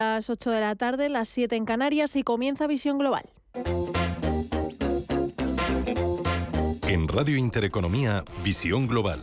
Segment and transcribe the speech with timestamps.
[0.00, 3.28] las 8 de la tarde, las 7 en Canarias y comienza Visión Global.
[6.86, 9.18] En Radio Intereconomía, Visión Global.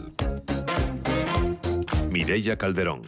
[2.09, 3.03] Mireya Calderón.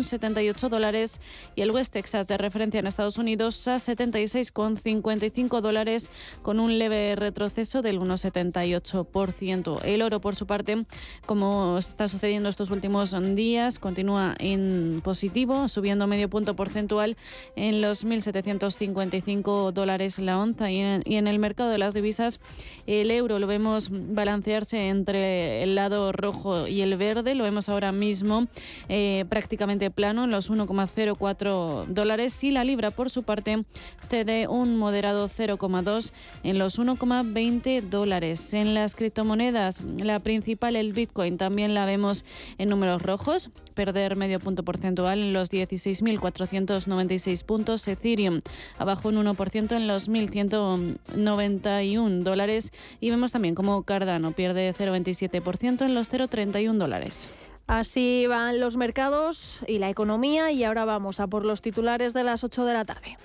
[0.05, 1.21] 83,78 dólares
[1.55, 6.11] y el West Texas de referencia en Estados Unidos a 76,55 dólares
[6.43, 9.85] con un leve retroceso del 1,78%.
[9.85, 10.85] El oro, por su parte,
[11.27, 17.17] como está sucediendo estos últimos días, continúa en positivo, subiendo medio punto porcentual
[17.57, 20.71] en los 1.755 dólares la onza.
[20.71, 22.41] Y en, el mercado de las divisas,
[22.87, 27.35] el euro lo vemos balancearse entre el lado rojo y el verde.
[27.35, 28.47] Lo vemos ahora mismo
[28.89, 32.45] eh, prácticamente plano en los 1,04 dólares.
[32.45, 33.65] Y la libra, por su parte,
[34.09, 36.13] cede un moderado 0,2
[36.43, 38.55] en los 1,20 dólares.
[38.55, 42.25] En las criptomonedas, la principal, el Bitcoin, también la vemos
[42.59, 47.87] en números rojos, perder medio punto porcentual en los 16.496 puntos.
[47.89, 48.41] Ethereum
[48.79, 55.95] abajo un 1% en los 1.191 dólares y vemos también como Cardano pierde 0,27% en
[55.95, 57.29] los 0,31 dólares.
[57.67, 62.25] Así van los mercados y la economía y ahora vamos a por los titulares de
[62.25, 63.17] las 8 de la tarde.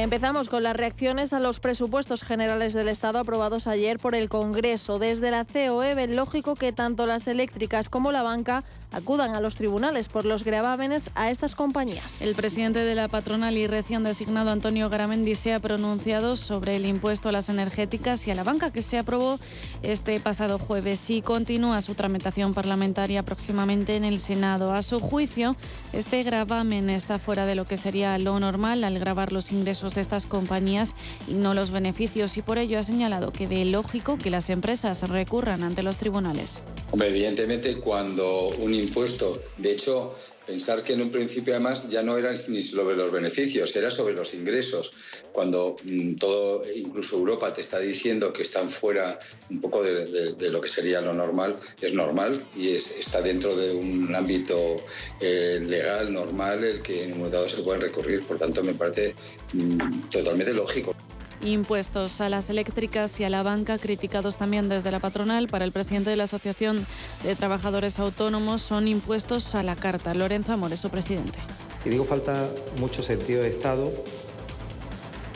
[0.00, 4.98] Empezamos con las reacciones a los presupuestos generales del Estado aprobados ayer por el Congreso.
[4.98, 9.54] Desde la COE ven lógico que tanto las eléctricas como la banca acudan a los
[9.54, 12.22] tribunales por los gravámenes a estas compañías.
[12.22, 16.86] El presidente de la patronal y recién designado Antonio Garamendi se ha pronunciado sobre el
[16.86, 19.38] impuesto a las energéticas y a la banca que se aprobó
[19.82, 24.72] este pasado jueves y continúa su tramitación parlamentaria próximamente en el Senado.
[24.72, 25.54] A su juicio,
[25.92, 30.00] este gravamen está fuera de lo que sería lo normal al grabar los ingresos de
[30.00, 30.94] estas compañías
[31.26, 35.08] y no los beneficios y por ello ha señalado que ve lógico que las empresas
[35.08, 36.62] recurran ante los tribunales.
[36.92, 40.14] evidentemente cuando un impuesto, de hecho,
[40.46, 44.14] Pensar que en un principio además ya no era ni sobre los beneficios, era sobre
[44.14, 44.92] los ingresos.
[45.32, 49.18] Cuando mm, todo, incluso Europa te está diciendo que están fuera
[49.50, 54.14] un poco de, lo que sería lo normal, es normal y está dentro de un
[54.14, 54.82] ámbito
[55.20, 58.22] eh, legal, normal, el que en un momento dado se puede recurrir.
[58.22, 59.14] Por tanto, me parece
[59.52, 60.94] mm, totalmente lógico.
[61.42, 65.72] Impuestos a las eléctricas y a la banca, criticados también desde la patronal, para el
[65.72, 66.86] presidente de la Asociación
[67.24, 70.14] de Trabajadores Autónomos, son impuestos a la carta.
[70.14, 71.38] Lorenzo Amores, su presidente.
[71.84, 72.48] Y digo falta
[72.78, 73.92] mucho sentido de Estado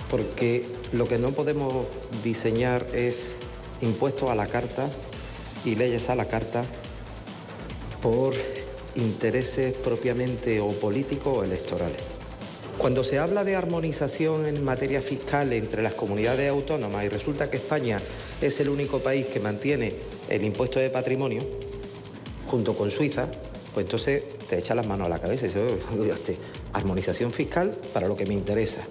[0.09, 1.87] porque lo que no podemos
[2.23, 3.35] diseñar es
[3.83, 4.89] impuestos a la carta
[5.65, 6.65] y leyes a la carta
[8.01, 8.35] por
[8.95, 12.16] intereses propiamente o políticos o electorales.
[12.79, 17.57] Cuando se habla de armonización en materia fiscal entre las comunidades autónomas y resulta que
[17.57, 17.99] España
[18.41, 19.95] es el único país que mantiene
[20.29, 21.41] el impuesto de patrimonio,
[22.47, 23.29] junto con Suiza,
[23.75, 26.37] pues entonces te echa las manos a la cabeza y dice,
[26.75, 28.83] armonización fiscal para lo que me interesa.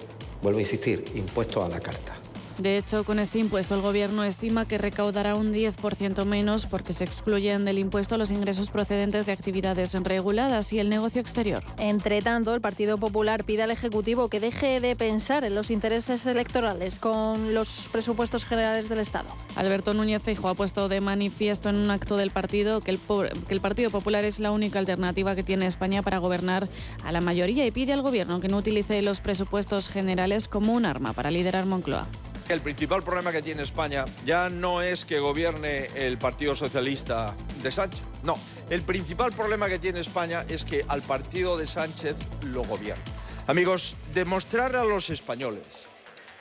[0.42, 2.25] Vuelvo a insistir, impuesto a la carta.
[2.58, 7.04] De hecho, con este impuesto el Gobierno estima que recaudará un 10% menos porque se
[7.04, 11.64] excluyen del impuesto los ingresos procedentes de actividades reguladas y el negocio exterior.
[11.80, 16.26] Entre tanto, el Partido Popular pide al Ejecutivo que deje de pensar en los intereses
[16.26, 19.28] electorales con los presupuestos generales del Estado.
[19.58, 23.00] Alberto Núñez Feijóo ha puesto de manifiesto en un acto del partido que el,
[23.48, 26.70] que el Partido Popular es la única alternativa que tiene España para gobernar
[27.04, 30.86] a la mayoría y pide al Gobierno que no utilice los presupuestos generales como un
[30.86, 32.08] arma para liderar Moncloa.
[32.48, 37.34] El principal problema que tiene España ya no es que gobierne el Partido Socialista
[37.64, 38.04] de Sánchez.
[38.24, 38.38] No,
[38.70, 43.04] el principal problema que tiene España es que al partido de Sánchez lo gobierna.
[43.48, 45.64] Amigos, demostrar a los españoles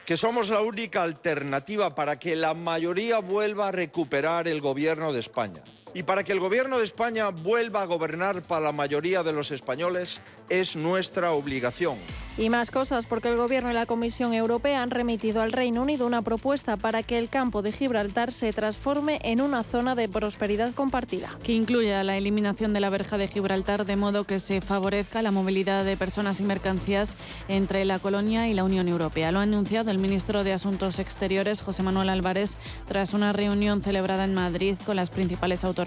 [0.04, 5.20] que somos la única alternativa para que la mayoría vuelva a recuperar el gobierno de
[5.20, 5.62] España
[5.94, 9.52] y para que el gobierno de España vuelva a gobernar para la mayoría de los
[9.52, 10.20] españoles
[10.50, 11.96] es nuestra obligación.
[12.36, 16.04] Y más cosas, porque el Gobierno y la Comisión Europea han remitido al Reino Unido
[16.04, 20.74] una propuesta para que el campo de Gibraltar se transforme en una zona de prosperidad
[20.74, 21.28] compartida.
[21.44, 25.30] Que incluya la eliminación de la verja de Gibraltar de modo que se favorezca la
[25.30, 27.16] movilidad de personas y mercancías
[27.46, 29.30] entre la colonia y la Unión Europea.
[29.30, 34.24] Lo ha anunciado el ministro de Asuntos Exteriores, José Manuel Álvarez, tras una reunión celebrada
[34.24, 35.83] en Madrid con las principales autoridades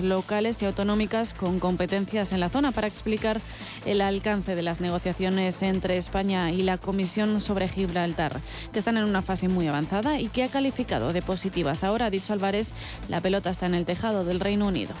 [0.00, 3.40] locales y autonómicas con competencias en la zona para explicar
[3.84, 8.40] el alcance de las negociaciones entre España y la Comisión sobre Gibraltar,
[8.72, 11.82] que están en una fase muy avanzada y que ha calificado de positivas.
[11.82, 12.72] Ahora, ha dicho Álvarez,
[13.08, 14.94] la pelota está en el tejado del Reino Unido.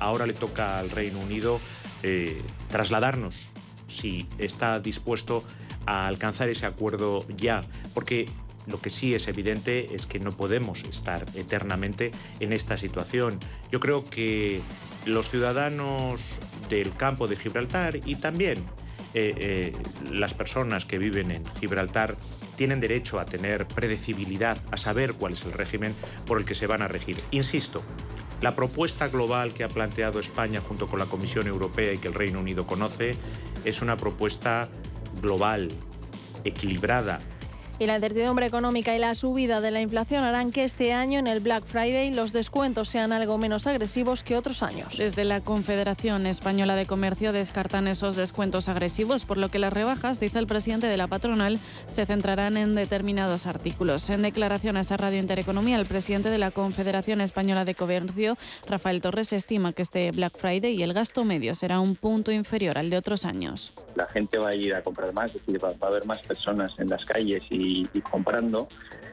[0.00, 1.58] Ahora le toca al Reino Unido
[2.02, 3.36] eh, trasladarnos
[3.88, 5.42] si está dispuesto
[5.86, 7.62] a alcanzar ese acuerdo ya,
[7.94, 8.26] porque
[8.66, 13.38] lo que sí es evidente es que no podemos estar eternamente en esta situación.
[13.70, 14.60] Yo creo que
[15.06, 16.22] los ciudadanos
[16.68, 18.58] del campo de Gibraltar y también
[19.14, 19.72] eh, eh,
[20.10, 22.16] las personas que viven en Gibraltar
[22.56, 25.94] tienen derecho a tener predecibilidad, a saber cuál es el régimen
[26.26, 27.16] por el que se van a regir.
[27.30, 27.82] Insisto,
[28.40, 32.14] la propuesta global que ha planteado España junto con la Comisión Europea y que el
[32.14, 33.12] Reino Unido conoce
[33.64, 34.68] es una propuesta
[35.22, 35.68] global,
[36.44, 37.20] equilibrada,
[37.78, 41.26] y la incertidumbre económica y la subida de la inflación harán que este año en
[41.26, 44.96] el Black Friday los descuentos sean algo menos agresivos que otros años.
[44.96, 50.20] Desde la Confederación Española de Comercio descartan esos descuentos agresivos, por lo que las rebajas,
[50.20, 54.08] dice el presidente de la patronal, se centrarán en determinados artículos.
[54.10, 58.36] En declaraciones a Radio Intereconomía, el presidente de la Confederación Española de Comercio,
[58.68, 62.78] Rafael Torres, estima que este Black Friday y el gasto medio será un punto inferior
[62.78, 63.72] al de otros años.
[63.94, 66.72] La gente va a ir a comprar más, es decir, va a haber más personas
[66.78, 68.68] en las calles y y, comprando,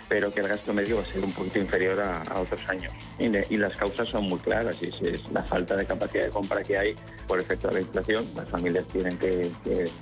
[0.10, 2.91] pero que el gasto medio va a ser un poquito inferior a, otros años.
[3.17, 6.77] Y, las causas son muy claras, y es, la falta de capacidad de compra que
[6.77, 6.96] hay
[7.27, 8.25] por efecto de la inflación.
[8.36, 9.51] Las familias tienen que,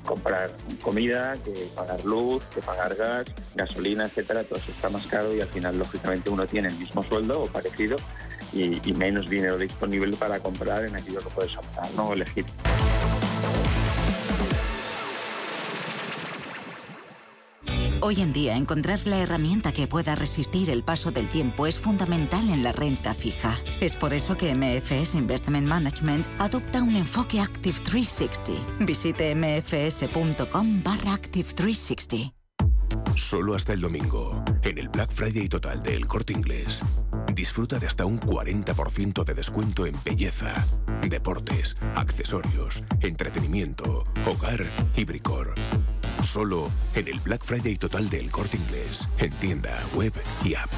[0.06, 0.52] comprar
[0.82, 3.26] comida, que pagar luz, que pagar gas,
[3.56, 7.04] gasolina, etcétera, todo eso está más caro y al final, lógicamente, uno tiene el mismo
[7.04, 7.98] sueldo o parecido
[8.54, 12.14] y, menos dinero disponible para comprar en aquello que puedes optar, ¿no?
[12.14, 12.46] elegir.
[18.02, 22.50] Hoy en día, encontrar la herramienta que pueda resistir el paso del tiempo es fundamental
[22.50, 23.60] en la renta fija.
[23.82, 28.86] Es por eso que MFS Investment Management adopta un enfoque Active 360.
[28.86, 32.34] Visite mfs.com barra Active 360.
[33.18, 36.82] Solo hasta el domingo, en el Black Friday total del Corte Inglés.
[37.36, 40.56] Disfruta de hasta un 40% de descuento en belleza,
[41.08, 45.54] deportes, accesorios, entretenimiento, hogar y bricor.
[46.30, 50.14] Solo en el Black Friday total del Corte Inglés, en tienda, web
[50.46, 50.70] y app.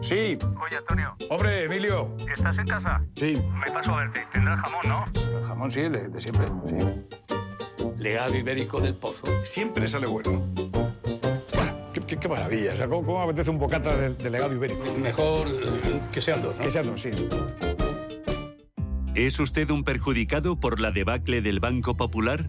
[0.00, 0.38] Sí.
[0.64, 1.14] Oye, Antonio.
[1.28, 2.16] Hombre, Emilio.
[2.34, 3.02] ¿Estás en casa?
[3.16, 3.34] Sí.
[3.62, 4.24] Me paso a verte.
[4.32, 5.04] Tendrás jamón, ¿no?
[5.38, 6.74] El jamón sí, de, de siempre, sí.
[7.98, 9.26] Legado ibérico del pozo.
[9.44, 10.42] Siempre sale bueno.
[11.92, 12.72] Qué, qué- qué maravilla.
[12.72, 14.82] O sea, ¿cómo, apetece un bocata de, de legado ibérico?
[14.98, 15.46] Mejor
[16.12, 16.62] que sean dos, ¿no?
[16.62, 17.10] Que sean dos, sí.
[19.14, 22.48] ¿Es usted un perjudicado por la debacle del Banco Popular?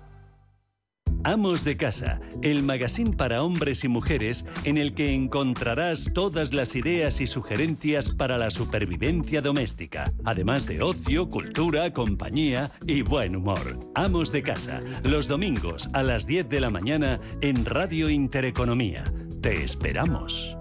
[1.23, 6.75] Amos de Casa, el magazine para hombres y mujeres en el que encontrarás todas las
[6.75, 13.79] ideas y sugerencias para la supervivencia doméstica, además de ocio, cultura, compañía y buen humor.
[13.93, 19.03] Amos de Casa, los domingos a las 10 de la mañana en Radio Intereconomía.
[19.41, 20.57] Te esperamos.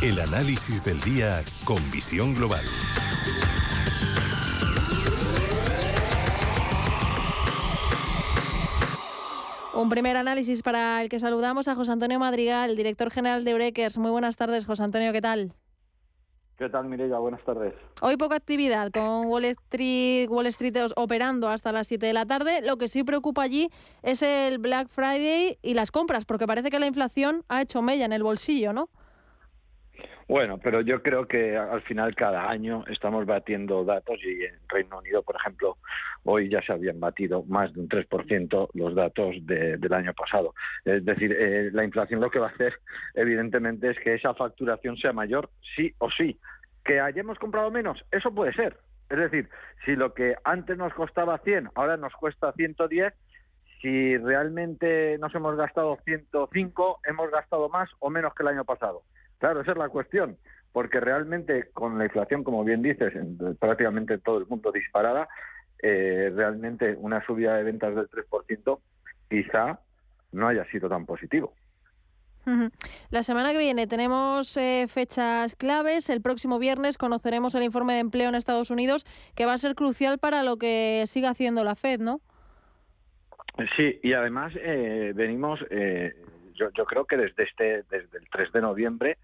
[0.00, 2.64] El análisis del día con visión global.
[9.72, 13.98] Un primer análisis para el que saludamos a José Antonio Madrigal, director general de Breakers.
[13.98, 15.52] Muy buenas tardes, José Antonio, ¿qué tal?
[16.58, 17.18] ¿Qué tal, Mireia?
[17.18, 17.72] Buenas tardes.
[18.02, 22.60] Hoy poca actividad con Wall Street, Wall Street operando hasta las 7 de la tarde.
[22.62, 23.70] Lo que sí preocupa allí
[24.02, 28.04] es el Black Friday y las compras, porque parece que la inflación ha hecho mella
[28.04, 28.90] en el bolsillo, ¿no?
[30.28, 34.98] Bueno, pero yo creo que al final cada año estamos batiendo datos y en Reino
[34.98, 35.78] Unido, por ejemplo,
[36.24, 40.54] hoy ya se habían batido más de un 3% los datos de- del año pasado.
[40.84, 42.74] Es decir, eh, la inflación lo que va a hacer,
[43.14, 46.38] evidentemente, es que esa facturación sea mayor, sí o sí.
[46.84, 48.76] Que hayamos comprado menos, eso puede ser.
[49.08, 49.48] Es decir,
[49.84, 53.12] si lo que antes nos costaba 100, ahora nos cuesta 110,
[53.82, 59.02] si realmente nos hemos gastado 105, hemos gastado más o menos que el año pasado.
[59.40, 60.36] Claro, esa es la cuestión,
[60.72, 65.28] porque realmente con la inflación, como bien dices, en prácticamente todo el mundo disparada,
[65.82, 68.78] eh, realmente una subida de ventas del 3%
[69.28, 69.80] quizá
[70.32, 71.54] no haya sido tan positivo.
[73.10, 76.10] La semana que viene tenemos eh, fechas claves.
[76.10, 79.06] El próximo viernes conoceremos el informe de empleo en Estados Unidos,
[79.36, 82.20] que va a ser crucial para lo que siga haciendo la Fed, ¿no?
[83.76, 86.14] Sí, y además eh, venimos, eh,
[86.70, 89.18] yo, creo que desde este, desde el 3 de noviembre,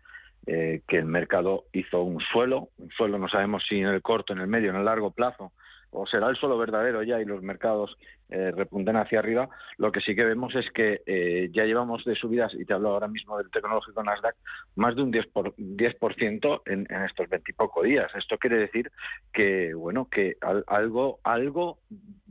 [0.47, 4.33] eh, que el mercado hizo un suelo, un suelo no sabemos si en el corto,
[4.33, 5.53] en el medio, en el largo plazo,
[5.91, 7.97] o será el suelo verdadero ya y los mercados
[8.29, 12.15] eh, repunten hacia arriba, lo que sí que vemos es que eh, ya llevamos de
[12.17, 14.35] subidas, y te hablo ahora mismo del tecnológico Nasdaq,
[14.75, 15.97] más de un 10%, por, 10
[16.67, 18.11] en, en estos veintipoco días.
[18.15, 18.91] Esto quiere decir
[19.33, 21.79] que, bueno, que al- algo, algo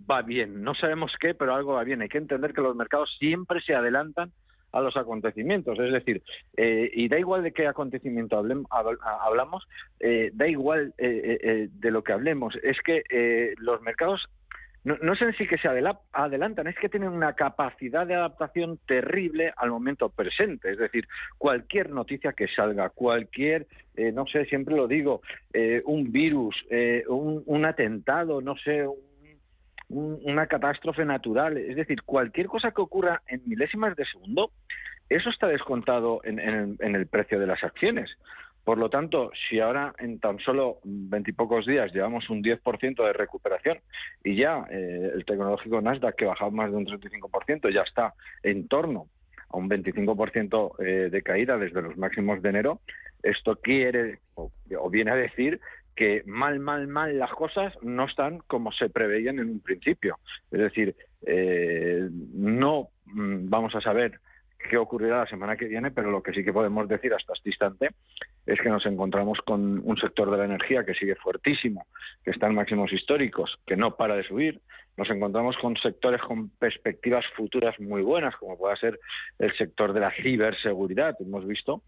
[0.09, 0.61] va bien.
[0.63, 2.01] No sabemos qué, pero algo va bien.
[2.01, 4.31] Hay que entender que los mercados siempre se adelantan
[4.75, 5.79] a los acontecimientos.
[5.79, 6.21] Es decir,
[6.57, 9.63] eh, y da igual de qué acontecimiento hablem- habl- hablamos,
[9.99, 12.55] eh, da igual eh, eh, eh, de lo que hablemos.
[12.61, 14.21] Es que eh, los mercados
[14.83, 18.13] no, no es en sí que se adela- adelantan, es que tienen una capacidad de
[18.13, 20.69] adaptación terrible al momento presente.
[20.71, 21.07] Es decir,
[21.39, 23.65] cualquier noticia que salga, cualquier,
[23.95, 25.21] eh, no sé, siempre lo digo,
[25.53, 28.97] eh, un virus, eh, un, un atentado, no sé, un-
[29.89, 34.51] un- una catástrofe natural, es decir, cualquier cosa que ocurra en milésimas de segundo,
[35.09, 38.09] eso está descontado en, en el, precio de las acciones.
[38.63, 43.77] Por lo tanto, si ahora en tan solo veintipocos días llevamos un 10% de recuperación
[44.23, 48.67] y ya eh, el tecnológico Nasdaq, que bajaba más de un 35%, ya está en
[48.67, 49.05] torno
[49.49, 52.81] a un 25% eh, de caída desde los máximos de enero,
[53.21, 55.59] esto quiere o viene a decir
[55.95, 60.19] que mal, mal, mal las cosas no están como se preveían en un principio.
[60.51, 64.19] Es decir, eh, no mm, vamos a saber
[64.69, 67.49] qué ocurrirá la semana que viene, pero lo que sí que podemos decir hasta este
[67.49, 67.89] instante
[68.45, 71.87] es que nos encontramos con un sector de la energía que sigue fuertísimo,
[72.23, 74.61] que está en máximos históricos, que no para de subir.
[74.97, 78.99] Nos encontramos con sectores con perspectivas futuras muy buenas, como pueda ser
[79.39, 81.15] el sector de la ciberseguridad.
[81.19, 81.81] Hemos visto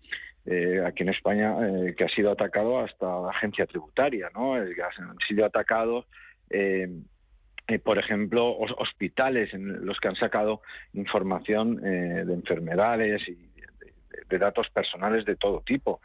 [0.46, 4.62] eh, aquí en España eh, que ha sido atacado hasta la agencia tributaria, ¿no?
[4.62, 6.06] Eh, han sido atacados.
[7.68, 10.62] Eh, por ejemplo, hos- hospitales en los que han sacado
[10.94, 13.36] información eh, de enfermedades y
[14.30, 16.02] de, datos personales de todo tipo.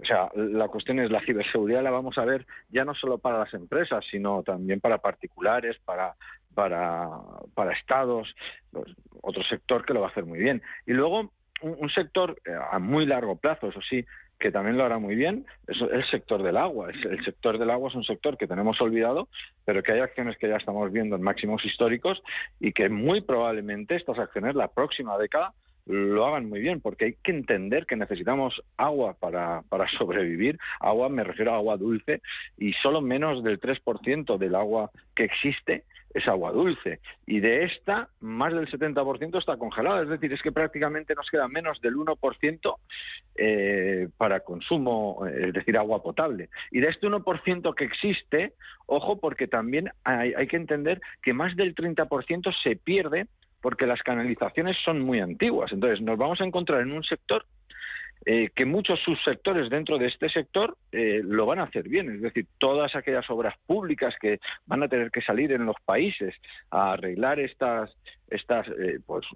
[0.00, 3.38] O sea, la cuestión es la ciberseguridad la vamos a ver ya no solo para
[3.40, 6.14] las empresas, sino también para particulares, para
[6.54, 7.08] para,
[7.54, 8.32] para estados,
[8.70, 8.86] pues,
[9.22, 10.62] otro sector que lo va a hacer muy bien.
[10.86, 11.20] Y luego
[11.62, 14.04] un, un sector eh, a muy largo plazo, eso sí,
[14.44, 16.90] que también lo hará muy bien, es el sector del agua.
[16.90, 19.26] El sector del agua es un sector que tenemos olvidado,
[19.64, 22.22] pero que hay acciones que ya estamos viendo en máximos históricos
[22.60, 25.54] y que muy probablemente estas acciones la próxima década
[25.86, 30.58] lo hagan muy bien, porque hay que entender que necesitamos agua para, para sobrevivir.
[30.78, 32.20] Agua, me refiero a agua dulce,
[32.58, 37.00] y solo menos del 3% del agua que existe es agua dulce.
[37.26, 40.02] Y de esta, más del 70% está congelada.
[40.02, 42.76] Es decir, es que prácticamente nos queda menos del 1%
[43.36, 46.48] eh, para consumo, es decir, agua potable.
[46.70, 48.52] Y de este 1% que existe,
[48.86, 53.26] ojo, porque también hay, hay que entender que más del 30% se pierde
[53.60, 55.72] porque las canalizaciones son muy antiguas.
[55.72, 57.46] Entonces, nos vamos a encontrar en un sector
[58.26, 62.10] eh, que muchos subsectores dentro de este sector eh, lo van a hacer bien.
[62.14, 66.34] Es decir, todas aquellas obras públicas que van a tener que salir en los países
[66.70, 67.94] a arreglar estas
[68.30, 69.26] estas eh, pues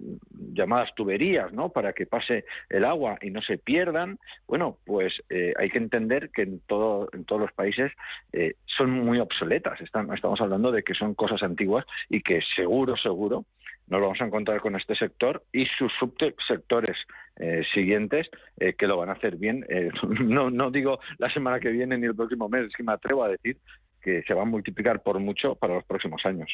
[0.51, 4.17] llamadas tuberías no para que pase el agua y no se pierdan
[4.47, 7.91] bueno pues hay que entender que en todo en todos los países
[8.65, 13.45] son muy obsoletas estamos hablando de que son cosas antiguas y que seguro seguro
[13.89, 16.97] nos vamos a encontrar con este sector y sus subsectores
[17.37, 18.29] eh, siguientes
[18.59, 19.65] eh, que lo van a hacer bien.
[19.69, 19.89] Eh,
[20.21, 23.23] no, no digo la semana que viene ni el próximo mes, es que me atrevo
[23.23, 23.57] a decir
[24.01, 26.49] que se va a multiplicar por mucho para los próximos años.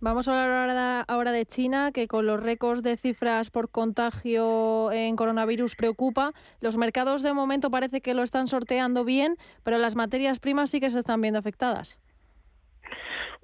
[0.00, 4.90] Vamos a hablar ahora, ahora de China, que con los récords de cifras por contagio
[4.90, 6.32] en coronavirus preocupa.
[6.60, 10.80] Los mercados de momento parece que lo están sorteando bien, pero las materias primas sí
[10.80, 12.00] que se están viendo afectadas.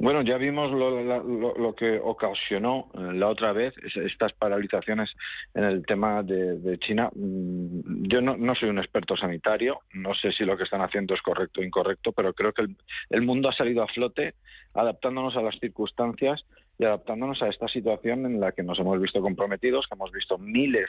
[0.00, 5.10] Bueno, ya vimos lo, que ocasionó eh, la otra vez estas paralizaciones
[5.54, 7.10] en el tema de, China.
[7.12, 11.22] Mm, yo no, soy un experto sanitario, no sé si lo que están haciendo es
[11.22, 12.66] correcto o incorrecto, pero creo que
[13.10, 14.34] el, mundo ha salido a flote
[14.72, 16.44] adaptándonos a las circunstancias
[16.78, 20.38] y adaptándonos a esta situación en la que nos hemos visto comprometidos, que hemos visto
[20.38, 20.88] miles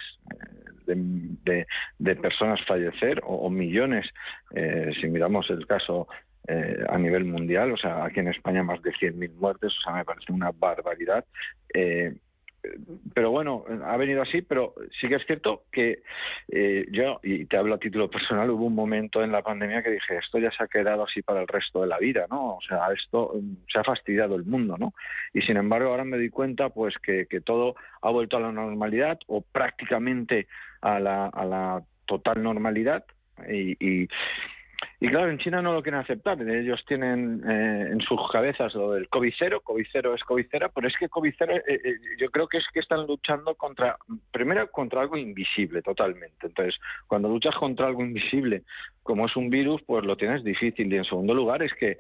[0.85, 1.65] eh,
[1.97, 4.05] de, personas fallecer o, millones,
[4.53, 6.07] eh, si miramos el caso
[6.47, 9.93] eh, a nivel mundial, o sea, aquí en España más de 100.000 muertes, o sea,
[9.93, 11.25] me parece una barbaridad.
[11.73, 12.13] Eh,
[13.13, 16.01] pero bueno, ha venido así, pero sí que es cierto que
[16.49, 19.91] eh, yo, y te hablo a título personal, hubo un momento en la pandemia que
[19.91, 22.55] dije, esto ya se ha quedado así para el resto de la vida, ¿no?
[22.55, 24.93] O sea, esto mm, se ha fastidiado el mundo, ¿no?
[25.33, 29.19] Y sin embargo, ahora me di cuenta, pues, que, todo ha vuelto a la normalidad
[29.27, 30.47] o prácticamente
[30.81, 33.05] a la, a la total normalidad
[33.47, 34.09] y
[35.01, 36.41] y claro, en China no lo quieren aceptar.
[36.41, 40.69] Ellos tienen eh, en sus cabezas lo del COVID cero, COVID cero es COVID cero,
[40.75, 43.97] pero es que COVID cero eh, eh, yo creo que es que están luchando contra,
[44.31, 46.47] primero contra algo invisible totalmente.
[46.47, 46.75] Entonces,
[47.07, 48.63] cuando luchas contra algo invisible,
[49.01, 50.91] como es un virus, pues lo tienes difícil.
[50.91, 51.97] Y en segundo lugar es que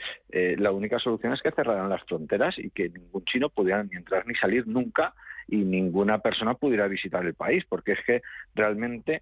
[0.57, 4.27] la única solución es que cerraran las fronteras y que ningún chino pudiera ni entrar
[4.27, 5.13] ni salir nunca
[5.47, 8.21] y ninguna persona pudiera visitar el país, porque es que
[8.53, 9.21] realmente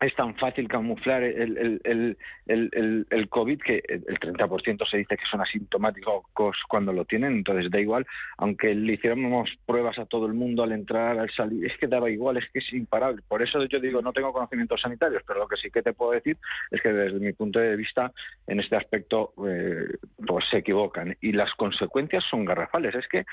[0.00, 5.26] es tan fácil camuflar el, el, el, el, COVID que el 30% se dice que
[5.30, 8.06] son asintomáticos cuando lo tienen, entonces da igual,
[8.38, 12.10] aunque le hiciéramos pruebas a todo el mundo al entrar, al salir, es que daba
[12.10, 13.22] igual, es que es imparable.
[13.28, 16.12] Por eso yo digo, no tengo conocimientos sanitarios, pero lo que sí que te puedo
[16.12, 16.38] decir
[16.70, 18.10] es que desde mi punto de vista,
[18.46, 22.94] en este aspecto, eh, pues se equivocan y las consecuencias son garrafales.
[22.94, 23.26] Es que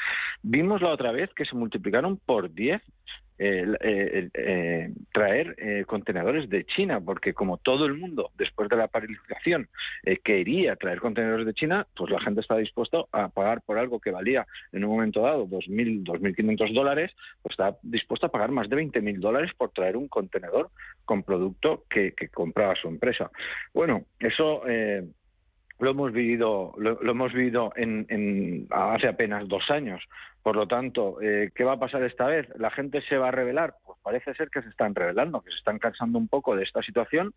[0.44, 2.82] vimos la otra vez que se multiplicaron por 10
[3.40, 8.88] eh, eh, traer eh, contenedores de China, porque como todo el mundo, después de la
[8.88, 9.68] paralización,
[10.24, 14.12] quería traer contenedores de China, pues la gente está dispuesta a pagar por algo que
[14.12, 18.78] valía en un momento dado 2.000, 2.500 dólares, pues está dispuesta a pagar más de
[18.78, 20.70] 20.000 dólares por traer un contenedor
[21.06, 23.30] con producto que, compraba su empresa.
[23.74, 24.64] Bueno, eso
[25.80, 30.04] lo hemos vivido, lo, hemos vivido en, hace apenas dos años.
[30.42, 32.48] Por lo tanto, eh, ¿qué va a pasar esta vez?
[32.58, 33.76] ¿La gente se va a revelar?
[33.86, 36.82] Pues parece ser que se están revelando, que se están cansando un poco de esta
[36.82, 37.34] situación,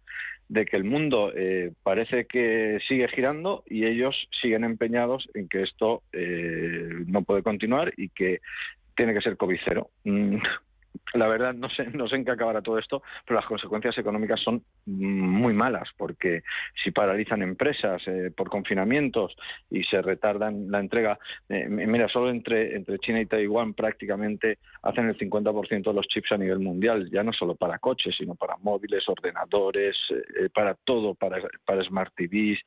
[0.48, 5.62] de que el mundo eh, parece que sigue girando y ellos siguen empeñados en que
[5.62, 8.40] esto eh, no puede continuar y que
[8.94, 9.90] tiene que ser COVID cero.
[11.14, 14.40] La verdad no sé, no sé en qué acabará todo esto, pero las consecuencias económicas
[14.40, 16.42] son muy malas, porque
[16.83, 19.35] si paralizan empresas eh, por confinamientos
[19.70, 25.09] y se retardan la entrega, eh, mira, solo entre, entre China y Taiwán prácticamente hacen
[25.09, 28.57] el 50% de los chips a nivel mundial, ya no solo para coches, sino para
[28.59, 32.59] móviles, ordenadores, eh, para todo, para, para Smart TVs,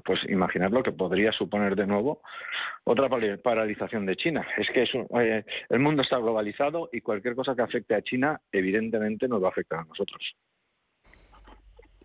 [0.00, 2.22] pues imaginar lo que podría suponer de nuevo
[2.84, 3.08] otra
[3.42, 4.46] paralización de China.
[4.56, 4.84] Es que
[5.20, 9.48] eh, el mundo está globalizado y cualquier cosa que afecte a China evidentemente nos va
[9.48, 10.34] a afectar a nosotros.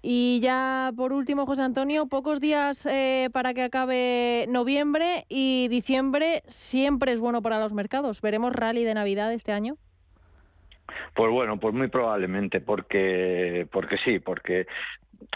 [0.01, 6.43] Y ya por último, José Antonio, pocos días eh, para que acabe noviembre y diciembre
[6.47, 8.21] siempre es bueno para los mercados.
[8.21, 9.75] ¿Veremos rally de Navidad este año?
[11.15, 14.67] Pues bueno, pues muy probablemente, porque, porque sí, porque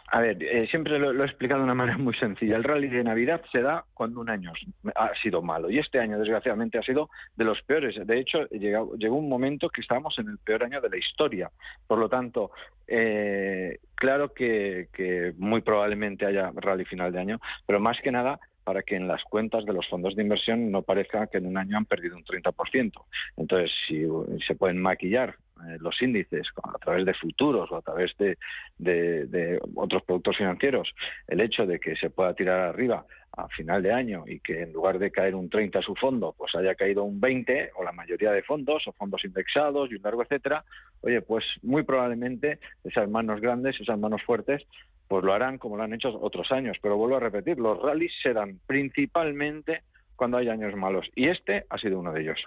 [0.08, 2.58] a ver, eh, siempre lo, he explicado de una manera muy sencilla.
[2.58, 4.52] El rally de Navidad se da cuando un año
[4.96, 7.96] ha sido malo y este año, desgraciadamente, ha sido de los peores.
[8.06, 11.50] De hecho, llegó, llegó un momento que estábamos en el peor año de la historia.
[11.88, 12.52] Por lo tanto,
[12.88, 18.84] eh, claro que muy probablemente haya rally final de año, pero más que nada para
[18.84, 21.78] que en las cuentas de los fondos de inversión no parezca que en un año
[21.78, 22.91] han perdido un 30%.
[23.38, 24.06] Entonces, si
[24.45, 25.36] se pueden maquillar
[25.67, 28.38] eh, los índices a través de futuros o a través de,
[28.78, 30.91] de, otros productos financieros,
[31.28, 34.74] el hecho de que se pueda tirar arriba a final de año y que en
[34.74, 37.91] lugar de caer un 30 a su fondo, pues haya caído un 20 o la
[37.91, 40.65] mayoría de fondos o fondos indexados y un largo etcétera,
[41.02, 44.63] oye, pues muy probablemente esas manos grandes, esas manos fuertes,
[45.12, 46.78] pues lo harán como lo han hecho otros años.
[46.82, 49.84] Pero vuelvo a repetir, los rallies se dan principalmente
[50.15, 52.39] cuando hay años malos y este ha sido uno de ellos.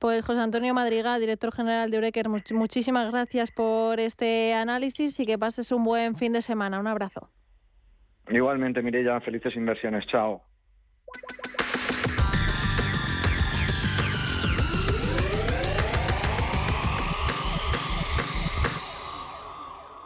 [0.00, 5.26] Pues José Antonio Madrigal, director general de Breker, much muchísimas gracias por este análisis y
[5.26, 6.80] que pases un buen fin de semana.
[6.80, 7.30] Un abrazo.
[8.28, 10.04] Igualmente, Mireya, felices inversiones.
[10.08, 10.42] Chao.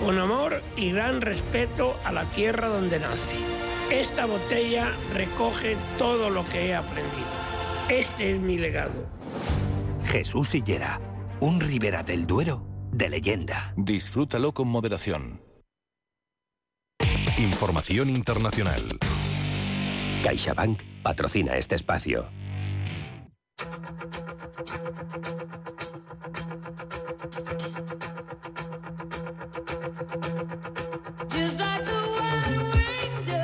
[0.00, 3.36] con amor y gran respeto a la tierra donde nace.
[3.90, 7.26] Esta botella recoge todo lo que he aprendido.
[7.88, 9.08] Este es mi legado.
[10.04, 11.00] Jesús Sillera,
[11.40, 13.72] un Ribera del Duero de leyenda.
[13.76, 15.42] Disfrútalo con moderación.
[17.38, 18.82] Información internacional.
[20.22, 22.28] CaixaBank patrocina este espacio.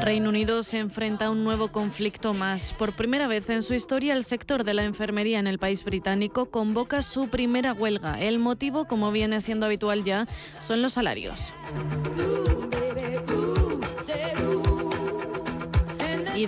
[0.06, 2.72] Reino Unido se enfrenta a un nuevo conflicto más.
[2.72, 6.46] Por primera vez en su historia, el sector de la enfermería en el país británico
[6.46, 8.20] convoca su primera huelga.
[8.20, 10.28] El motivo, como viene siendo habitual ya,
[10.64, 11.52] son los salarios.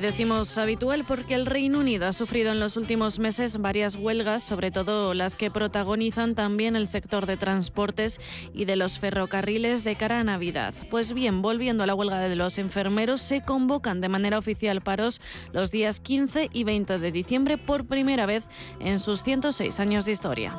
[0.00, 4.70] Decimos habitual porque el Reino Unido ha sufrido en los últimos meses varias huelgas, sobre
[4.70, 8.20] todo las que protagonizan también el sector de transportes
[8.54, 10.72] y de los ferrocarriles de cara a Navidad.
[10.90, 15.20] Pues bien, volviendo a la huelga de los enfermeros, se convocan de manera oficial paros
[15.52, 18.48] los días 15 y 20 de diciembre por primera vez
[18.80, 20.54] en sus 106 años de historia.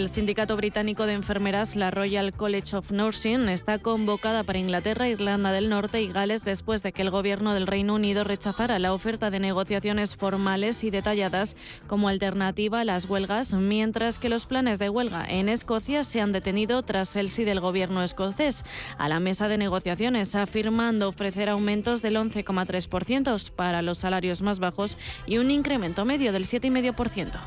[0.00, 5.52] El Sindicato Británico de Enfermeras, la Royal College of Nursing, está convocada para Inglaterra, Irlanda
[5.52, 9.30] del Norte y Gales después de que el gobierno del Reino Unido rechazara la oferta
[9.30, 11.54] de negociaciones formales y detalladas
[11.86, 16.32] como alternativa a las huelgas, mientras que los planes de huelga en Escocia se han
[16.32, 18.64] detenido tras el sí del gobierno escocés
[18.96, 24.96] a la mesa de negociaciones, afirmando ofrecer aumentos del 11,3% para los salarios más bajos
[25.26, 27.38] y un incremento medio del 7,5%.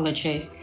[0.00, 0.60] Oncology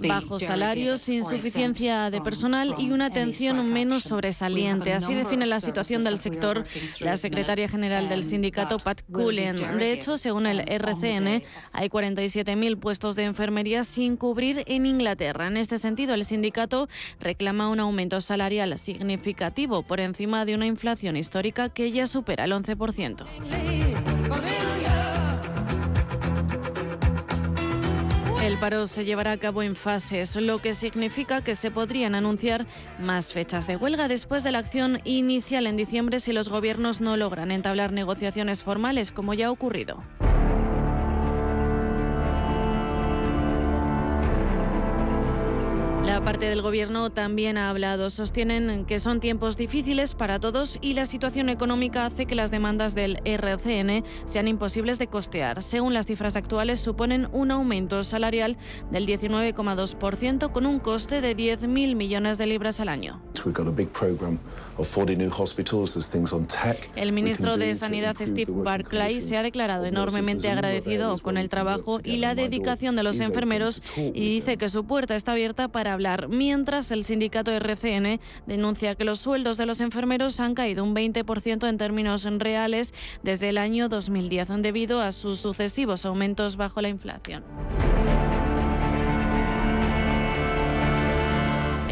[0.00, 4.92] Bajos salarios, insuficiencia de personal y una atención menos sobresaliente.
[4.92, 6.64] Así define la situación del sector
[7.00, 9.56] la secretaria general del sindicato, Pat Cullen.
[9.78, 15.48] De hecho, según el RCN, hay 47.000 puestos de enfermería sin cubrir en Inglaterra.
[15.48, 16.88] En este sentido, el sindicato
[17.20, 22.52] reclama un aumento salarial significativo por encima de una inflación histórica que ya supera el
[22.52, 24.21] 11%.
[28.42, 32.66] El paro se llevará a cabo en fases, lo que significa que se podrían anunciar
[32.98, 37.16] más fechas de huelga después de la acción inicial en diciembre si los gobiernos no
[37.16, 40.02] logran entablar negociaciones formales, como ya ha ocurrido.
[46.04, 48.10] La parte del Gobierno también ha hablado.
[48.10, 52.94] Sostienen que son tiempos difíciles para todos y la situación económica hace que las demandas
[52.94, 55.62] del RCN sean imposibles de costear.
[55.62, 58.56] Según las cifras actuales, suponen un aumento salarial
[58.90, 63.22] del 19,2% con un coste de 10.000 millones de libras al año.
[66.96, 72.16] El ministro de Sanidad, Steve Barclay, se ha declarado enormemente agradecido con el trabajo y
[72.16, 76.90] la dedicación de los enfermeros y dice que su puerta está abierta para hablar mientras
[76.90, 81.78] el sindicato RCN denuncia que los sueldos de los enfermeros han caído un 20% en
[81.78, 87.44] términos reales desde el año 2010 debido a sus sucesivos aumentos bajo la inflación.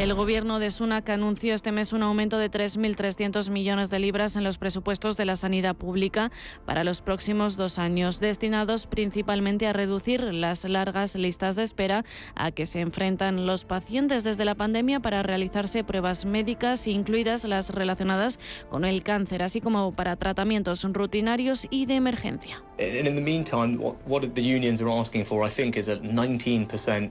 [0.00, 4.44] El gobierno de Sunak anunció este mes un aumento de 3.300 millones de libras en
[4.44, 6.32] los presupuestos de la sanidad pública
[6.64, 12.50] para los próximos dos años, destinados principalmente a reducir las largas listas de espera a
[12.50, 18.38] que se enfrentan los pacientes desde la pandemia para realizarse pruebas médicas, incluidas las relacionadas
[18.70, 22.62] con el cáncer, así como para tratamientos rutinarios y de emergencia.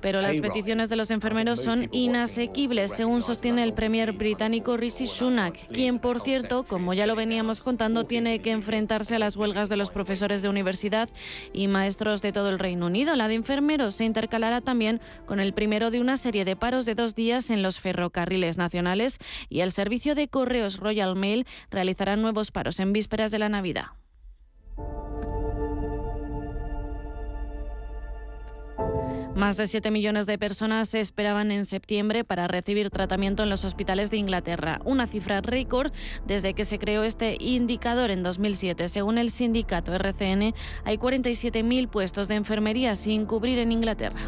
[0.01, 5.67] Pero las peticiones de los enfermeros son inasequibles según sostiene el premier británico Rishi Sunak,
[5.67, 9.77] quien, por cierto, como ya lo veníamos contando, tiene que enfrentarse a las huelgas de
[9.77, 11.09] los profesores de universidad
[11.51, 13.15] y maestros de todo el Reino Unido.
[13.15, 16.95] La de enfermeros se intercalará también con el primero de una serie de paros de
[16.95, 19.17] dos días en los ferrocarriles nacionales
[19.49, 23.87] y el servicio de correos Royal Mail realizará nuevos paros en vísperas de la Navidad.
[29.39, 33.63] Más de 7 millones de personas se esperaban en septiembre para recibir tratamiento en los
[33.63, 35.93] hospitales de Inglaterra, una cifra récord
[36.27, 38.89] desde que se creó este indicador en 2007.
[38.89, 44.19] Según el sindicato RCN, hay 47.000 puestos de enfermería sin cubrir en Inglaterra.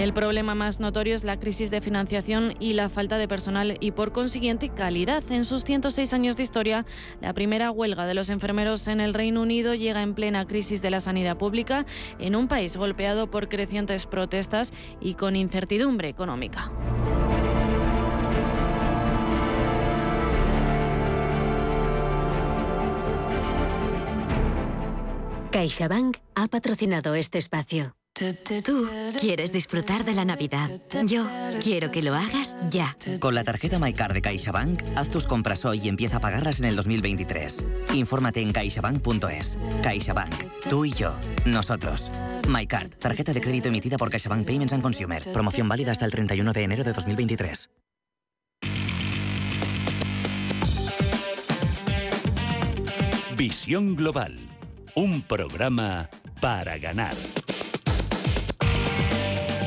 [0.00, 3.90] El problema más notorio es la crisis de financiación y la falta de personal y
[3.90, 5.22] por consiguiente calidad.
[5.30, 6.86] En sus 106 años de historia,
[7.20, 10.88] la primera huelga de los enfermeros en el Reino Unido llega en plena crisis de
[10.88, 11.84] la sanidad pública
[12.18, 16.72] en un país golpeado por crecientes protestas y con incertidumbre económica.
[25.50, 27.99] CaixaBank ha patrocinado este espacio.
[28.64, 28.86] Tú
[29.18, 30.68] quieres disfrutar de la Navidad.
[31.06, 31.26] Yo
[31.62, 32.94] quiero que lo hagas ya.
[33.18, 36.66] Con la tarjeta MyCard de CaixaBank, haz tus compras hoy y empieza a pagarlas en
[36.66, 37.64] el 2023.
[37.94, 39.56] Infórmate en caixabank.es.
[39.82, 40.34] CaixaBank.
[40.68, 41.14] Tú y yo.
[41.46, 42.10] Nosotros.
[42.46, 42.90] MyCard.
[42.98, 45.22] Tarjeta de crédito emitida por CaixaBank Payments and Consumer.
[45.32, 47.70] Promoción válida hasta el 31 de enero de 2023.
[53.34, 54.36] Visión Global.
[54.94, 56.10] Un programa
[56.42, 57.14] para ganar.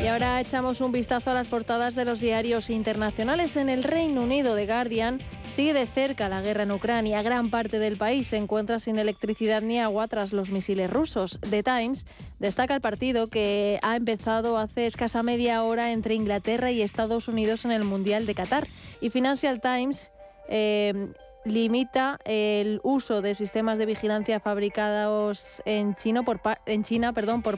[0.03, 3.55] Y ahora echamos un vistazo a las portadas de los diarios internacionales.
[3.55, 7.21] En el Reino Unido, The Guardian sigue de cerca la guerra en Ucrania.
[7.21, 11.39] Gran parte del país se encuentra sin electricidad ni agua tras los misiles rusos.
[11.49, 12.05] The Times
[12.39, 17.63] destaca el partido que ha empezado hace escasa media hora entre Inglaterra y Estados Unidos
[17.63, 18.67] en el Mundial de Qatar.
[18.99, 20.11] Y Financial Times
[20.49, 21.13] eh,
[21.45, 26.39] limita el uso de sistemas de vigilancia fabricados en, China por,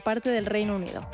[0.02, 1.06] parte del Reino Unido.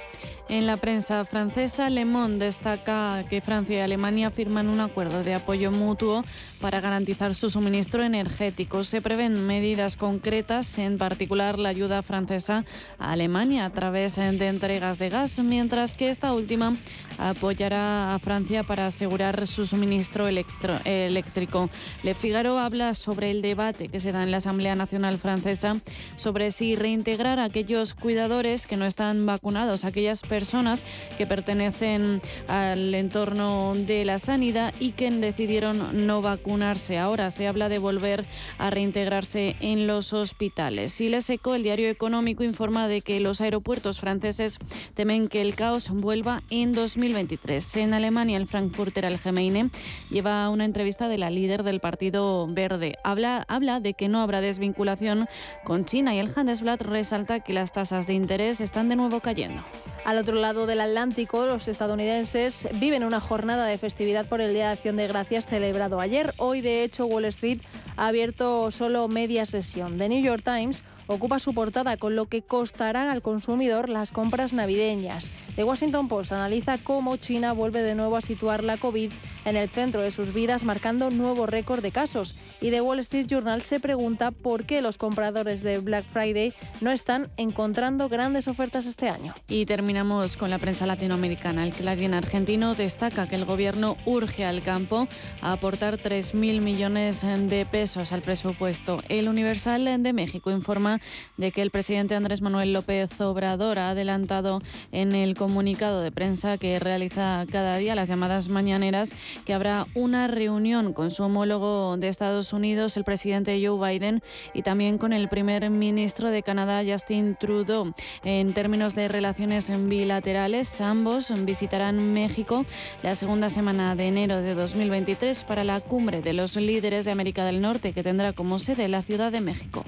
[0.48, 5.34] En la prensa francesa, Le Monde destaca que Francia y Alemania firman un acuerdo de
[5.34, 6.24] apoyo mutuo
[6.60, 8.84] para garantizar su suministro energético.
[8.84, 12.64] Se prevén medidas concretas, en particular la ayuda francesa
[12.98, 16.74] a Alemania a través de entregas de gas, mientras que esta última
[17.18, 21.70] apoyará a Francia para asegurar su suministro eléctrico.
[22.02, 25.80] Le Figaro habla sobre el debate que se da en la Asamblea Nacional Francesa
[26.16, 30.84] sobre si reintegrar a aquellos cuidadores que no están vacunados, aquellas personas
[31.18, 36.98] que pertenecen al entorno de la sanidad y que decidieron no vacunarse.
[36.98, 38.24] Ahora se habla de volver
[38.58, 41.00] a reintegrarse en los hospitales.
[41.00, 44.58] Y Les Eco, el diario económico, informa de que los aeropuertos franceses
[44.94, 47.76] temen que el caos vuelva en 2023.
[47.76, 49.70] En Alemania, el Frankfurter Allgemeine
[50.10, 52.96] lleva una entrevista de la líder del partido Verde.
[53.04, 55.28] Habla, habla de que no habrá desvinculación
[55.64, 59.62] con China y el Handelsblatt resalta que las tasas de interés están de nuevo cayendo.
[60.04, 64.66] Al otro lado del Atlántico, los estadounidenses viven una jornada de festividad por el Día
[64.66, 66.32] de Acción de Gracias celebrado ayer.
[66.38, 67.60] Hoy, de hecho, Wall Street
[67.96, 69.98] ha abierto solo media sesión.
[69.98, 74.52] The New York Times ocupa su portada con lo que costarán al consumidor las compras
[74.52, 75.30] navideñas.
[75.56, 79.12] The Washington Post analiza cómo China vuelve de nuevo a situar la COVID
[79.44, 82.36] en el centro de sus vidas, marcando nuevo récord de casos.
[82.60, 86.90] Y The Wall Street Journal se pregunta por qué los compradores de Black Friday no
[86.90, 89.34] están encontrando grandes ofertas este año.
[89.48, 91.64] Y terminamos con la prensa latinoamericana.
[91.64, 95.08] El Clarín argentino destaca que el gobierno urge al campo
[95.40, 98.98] a aportar 3.000 millones de pesos al presupuesto.
[99.08, 100.91] El Universal de México informa
[101.36, 106.58] de que el presidente Andrés Manuel López Obrador ha adelantado en el comunicado de prensa
[106.58, 109.12] que realiza cada día las llamadas mañaneras
[109.44, 114.22] que habrá una reunión con su homólogo de Estados Unidos, el presidente Joe Biden,
[114.54, 117.92] y también con el primer ministro de Canadá, Justin Trudeau.
[118.24, 122.64] En términos de relaciones bilaterales, ambos visitarán México
[123.02, 127.44] la segunda semana de enero de 2023 para la cumbre de los líderes de América
[127.44, 129.84] del Norte, que tendrá como sede la Ciudad de México.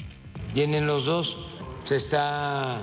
[0.55, 1.37] Vienen los dos,
[1.83, 2.81] se está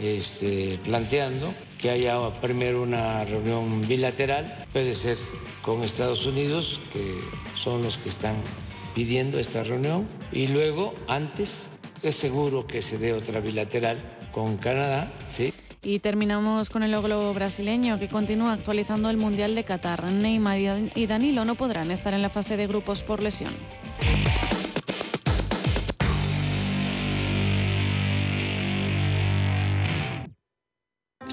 [0.00, 5.16] este, planteando que haya primero una reunión bilateral, puede ser
[5.62, 7.20] con Estados Unidos, que
[7.56, 8.34] son los que están
[8.96, 11.68] pidiendo esta reunión, y luego, antes,
[12.02, 15.54] es seguro que se dé otra bilateral con Canadá, ¿sí?
[15.82, 20.10] Y terminamos con el logro brasileño que continúa actualizando el Mundial de Qatar.
[20.10, 20.58] Neymar
[20.94, 23.52] y Danilo no podrán estar en la fase de grupos por lesión.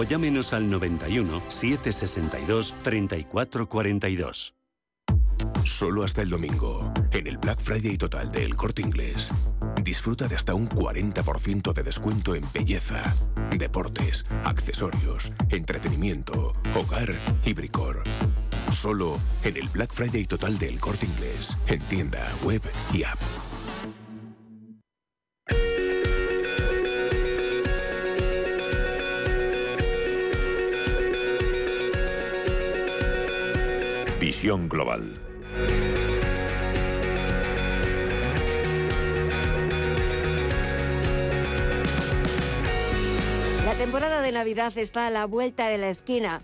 [0.00, 4.54] o llámenos al 91 762 3442.
[5.64, 9.30] Solo hasta el domingo, en el Black Friday total del Corte Inglés.
[9.82, 13.02] Disfruta de hasta un 40% de descuento en belleza,
[13.58, 18.02] deportes, accesorios, entretenimiento, hogar y bricor.
[18.72, 22.62] Solo en el Black Friday total del Corte Inglés, en tienda, web
[22.94, 23.18] y app.
[43.64, 46.42] La temporada de Navidad está a la vuelta de la esquina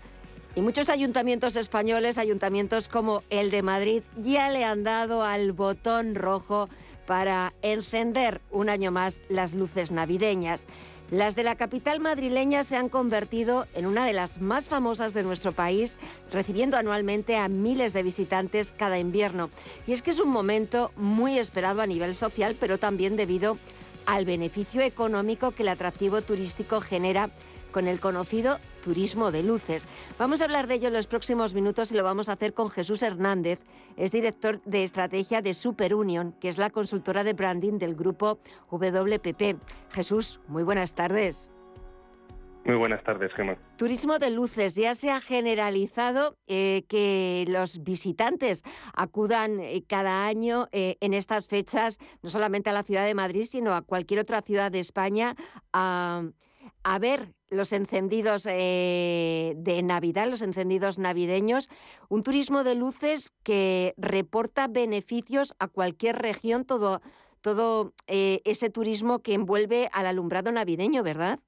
[0.55, 6.15] y muchos ayuntamientos españoles, ayuntamientos como el de Madrid, ya le han dado al botón
[6.15, 6.67] rojo
[7.05, 10.65] para encender un año más las luces navideñas.
[11.11, 15.23] Las de la capital madrileña se han convertido en una de las más famosas de
[15.23, 15.95] nuestro país,
[16.33, 19.49] recibiendo anualmente a miles de visitantes cada invierno.
[19.87, 23.57] Y es que es un momento muy esperado a nivel social, pero también debido
[24.05, 27.29] al beneficio económico que el atractivo turístico genera
[27.71, 29.87] con el conocido turismo de luces.
[30.17, 32.69] Vamos a hablar de ello en los próximos minutos y lo vamos a hacer con
[32.69, 33.59] Jesús Hernández,
[33.97, 38.39] es director de estrategia de Super Union, que es la consultora de branding del grupo
[38.71, 39.57] WPP.
[39.91, 41.49] Jesús, muy buenas tardes.
[42.67, 43.57] Muy buenas tardes, Gemma.
[43.77, 44.75] Turismo de luces.
[44.75, 48.61] Ya se ha generalizado eh, que los visitantes
[48.93, 53.45] acudan eh, cada año eh, en estas fechas, no solamente a la ciudad de Madrid,
[53.45, 55.37] sino a cualquier otra ciudad de España,
[55.71, 56.23] a
[56.83, 61.69] a ver los encendidos eh, de Navidad, los encendidos navideños,
[62.09, 67.01] un turismo de luces que reporta beneficios a cualquier región, todo,
[67.41, 71.39] todo eh, ese turismo que envuelve al alumbrado navideño, ¿verdad?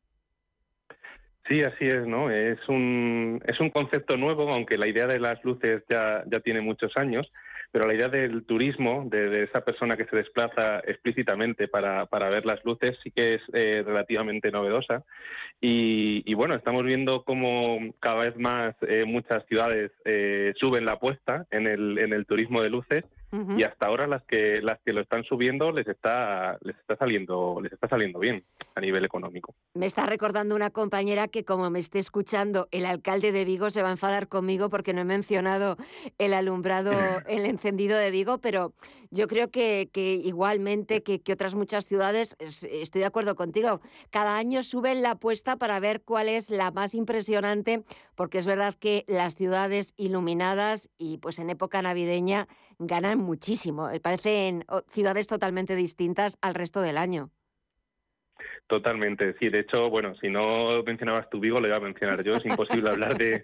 [1.47, 2.29] Sí, así es, ¿no?
[2.29, 6.62] Es un, es un concepto nuevo, aunque la idea de las luces ya, ya tiene
[6.62, 7.29] muchos años
[7.71, 12.45] pero la idea del turismo, de, esa persona que se desplaza explícitamente para, para ver
[12.45, 15.03] las luces, sí que es eh, relativamente novedosa.
[15.62, 21.45] Y, bueno, estamos viendo cómo cada vez más eh, muchas ciudades eh, suben la apuesta
[21.51, 25.02] en el, en el turismo de luces y hasta ahora las que las que lo
[25.02, 28.44] están subiendo les está les está saliendo les está saliendo bien
[28.76, 29.54] a nivel económico.
[29.74, 33.82] Me está recordando una compañera que como me esté escuchando el alcalde de Vigo se
[33.82, 35.78] va a enfadar conmigo porque no he mencionado
[36.18, 36.92] el alumbrado
[37.28, 38.74] el encendido de Vigo, pero
[39.12, 44.38] yo creo que, que igualmente que, que, otras muchas ciudades, estoy de acuerdo contigo, cada
[44.38, 47.84] año suben la apuesta para ver cuál es la más impresionante,
[48.15, 52.48] porque es verdad que las ciudades iluminadas y pues en época navideña
[52.80, 53.89] ganan muchísimo.
[53.89, 57.32] Eh, parecen ciudades totalmente distintas al resto del año.
[58.70, 59.50] Totalmente, sí.
[59.50, 60.44] De hecho, bueno, si no
[60.86, 62.34] mencionabas tu Vigo, lo iba a mencionar yo.
[62.34, 63.44] Es imposible hablar de,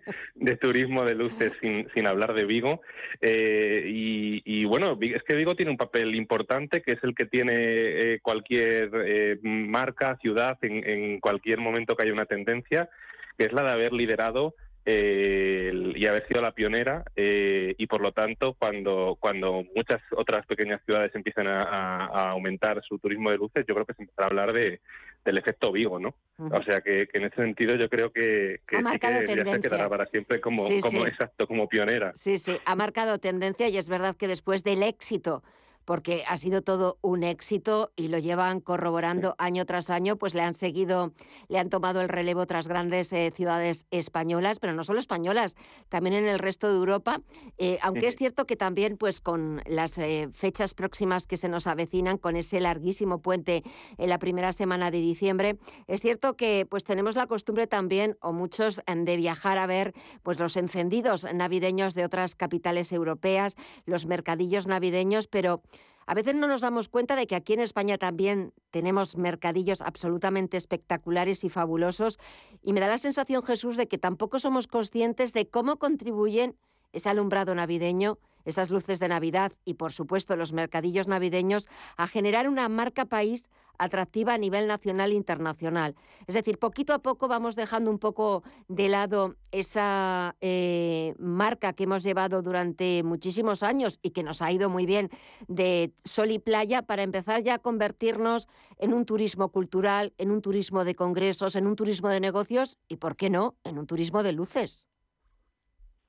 [0.58, 2.82] turismo de luces sin, sin hablar de Vigo.
[3.21, 7.54] Eh, y, bueno, es que Vigo tiene un papel importante, que es el que tiene
[7.56, 12.88] eh, cualquier eh, marca, ciudad, en, en cualquier momento que haya una tendencia,
[13.36, 14.54] que es la de haber liderado
[14.86, 21.13] y haber sido la pionera y por lo tanto cuando cuando muchas otras pequeñas ciudades
[21.15, 21.63] empiezan a,
[22.06, 24.80] a, aumentar su turismo de luces yo creo que se empezará a hablar de,
[25.26, 26.15] del efecto Vigo, ¿no?
[26.38, 30.05] O sea que, en ese sentido yo creo que, que, sí que se quedará para
[30.05, 32.12] siempre como, como exacto, como pionera.
[32.16, 35.43] Sí, sí, ha marcado tendencia y es verdad que después del éxito
[35.86, 40.41] porque ha sido todo un éxito y lo llevan corroborando año tras año, pues le
[40.41, 41.13] han seguido,
[41.47, 45.55] le han tomado el relevo otras grandes eh, ciudades españolas, pero no solo españolas,
[45.89, 47.21] también en el resto de Europa,
[47.57, 51.67] eh, aunque es cierto que también pues con las eh, fechas próximas que se nos
[51.67, 53.63] avecinan, con ese larguísimo puente
[53.97, 55.57] en la primera semana de diciembre,
[55.88, 60.39] es cierto que pues tenemos la costumbre también, o muchos, de viajar a ver pues
[60.39, 63.55] los encendidos navideños de otras capitales europeas,
[63.86, 65.61] los mercadillos navideños, pero
[66.06, 70.58] a veces no nos damos cuenta de que aquí en España también tenemos mercadillos absolutamente
[70.58, 72.20] espectaculares y fabulosos
[72.62, 76.56] y me da la sensación, Jesús, de que tampoco somos conscientes de cómo contribuyen
[76.93, 82.47] ese alumbrado navideño, esas luces de Navidad y, por supuesto, los mercadillos navideños a generar
[82.47, 85.95] una marca país atractiva a nivel nacional e internacional.
[86.28, 91.84] Es decir, poquito a poco vamos dejando un poco de lado esa eh, marca que
[91.84, 95.09] hemos llevado durante muchísimos años y que nos ha ido muy bien
[95.47, 98.47] de sol y playa para empezar ya a convertirnos
[98.78, 102.97] en un turismo cultural, en un turismo de congresos, en un turismo de negocios y,
[102.97, 104.86] ¿por qué no?, en un turismo de luces.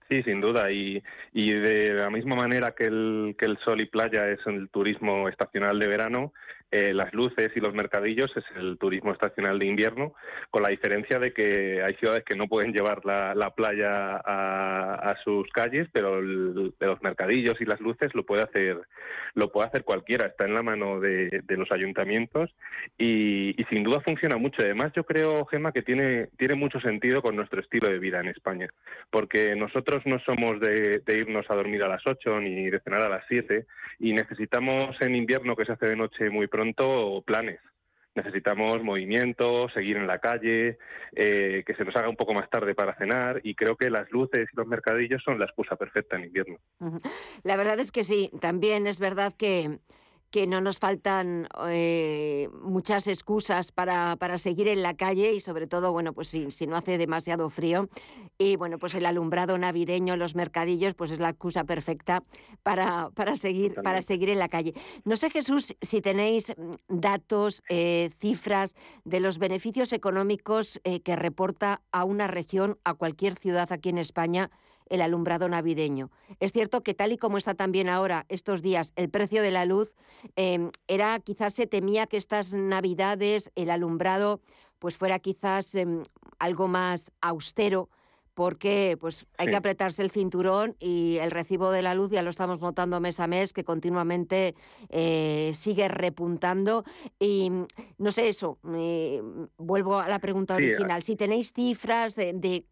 [0.08, 0.70] Sí, sin duda.
[0.70, 1.02] Y,
[1.32, 5.28] y de la misma manera que el, que el sol y playa es el turismo
[5.28, 6.32] estacional de verano,
[6.72, 10.14] eh, las luces y los mercadillos es el turismo estacional de invierno,
[10.50, 15.48] con la diferencia de que hay ciudades que no pueden llevar la, playa a, sus
[15.52, 18.80] calles, pero los mercadillos y las luces lo puede hacer
[19.34, 22.50] lo puede hacer cualquiera, está en la mano de, los ayuntamientos
[22.98, 24.62] y, sin duda funciona mucho.
[24.62, 28.28] Además, yo creo, Gema, que tiene, tiene mucho sentido con nuestro estilo de vida en
[28.28, 28.68] España,
[29.10, 33.02] porque nosotros no somos de, de irnos a dormir a las 8 ni de cenar
[33.02, 33.66] a las 7
[33.98, 36.55] y necesitamos en invierno que se hace de noche muy pronto
[37.24, 37.60] planes.
[38.14, 40.78] Necesitamos movimiento, seguir en la calle,
[41.14, 44.10] eh, que se nos haga un poco más tarde para cenar y creo que las
[44.10, 46.56] luces y los mercadillos son la excusa perfecta en invierno.
[47.42, 49.80] La verdad es que sí, también es verdad que
[50.30, 55.66] que no nos faltan eh, muchas excusas para, para, seguir en la calle y sobre
[55.66, 57.88] todo, bueno, pues si, si, no hace demasiado frío.
[58.38, 62.22] Y bueno, pues el alumbrado navideño, los mercadillos, pues es la excusa perfecta
[62.62, 64.74] para, para, seguir, para seguir en la calle.
[65.04, 68.74] No sé, Jesús, si tenéis mm, datos, eh, cifras
[69.04, 73.98] de los beneficios económicos eh, que reporta a una región, a cualquier ciudad aquí en
[73.98, 74.50] España,
[74.88, 76.10] el alumbrado navideño.
[76.40, 79.64] Es cierto que tal y como está también ahora estos días el precio de la
[79.64, 79.94] luz,
[80.36, 84.40] em, era quizás se temía que estas navidades el alumbrado
[84.78, 86.02] pues fuera quizás em,
[86.38, 87.88] algo más austero
[88.36, 92.28] porque pues hay que apretarse el cinturón y el recibo de la luz ya lo
[92.28, 94.54] estamos notando mes a mes que continuamente
[94.90, 96.84] eh, sigue repuntando
[97.18, 97.50] y
[97.96, 98.58] no sé eso
[99.56, 102.66] vuelvo a la pregunta original si tenéis cifras de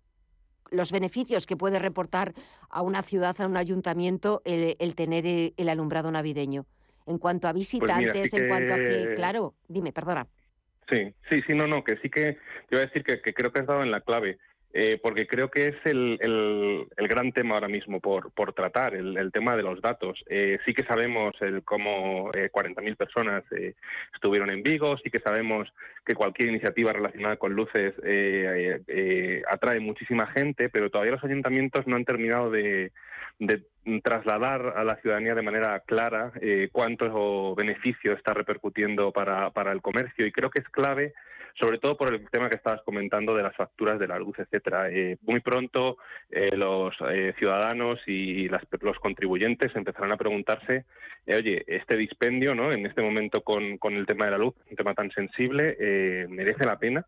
[0.71, 2.35] los beneficios que puede reportar
[2.71, 6.67] a una ciudad, a un ayuntamiento, el, tener el, alumbrado navideño.
[7.07, 10.27] En cuanto a pues visitantes, en cuanto a que, claro, dime, perdona.
[10.89, 12.39] Sí, sí, sí, no, no, que sí que,
[12.69, 14.39] te voy a decir que, que creo que has dado en la clave.
[14.77, 19.31] Eh, porque creo que es el, el, gran tema ahora mismo por, por tratar, el,
[19.31, 20.21] tema de los datos.
[20.29, 23.75] Eh, sí que sabemos el cómo eh, 40.000 personas eh,
[24.13, 25.73] estuvieron en Vigo, sí que sabemos
[26.05, 27.95] que cualquier iniciativa relacionada con luces
[29.49, 32.91] atrae muchísima gente, pero todavía los ayuntamientos no han terminado de,
[33.39, 33.63] de
[34.03, 36.33] trasladar a la ciudadanía de manera clara
[36.73, 41.15] cuánto beneficio está repercutiendo para, para el comercio y creo que es clave
[41.59, 44.91] sobre todo por el tema que estabas comentando de las facturas de la luz, etcétera.
[44.91, 45.99] Eh, muy pronto
[46.31, 50.85] eh, los eh, ciudadanos y los contribuyentes empezarán a preguntarse,
[51.27, 52.73] oye, este dispendio, ¿no?
[52.73, 55.77] En este momento con, con el tema de la luz, un tema tan sensible,
[56.29, 57.07] merece la pena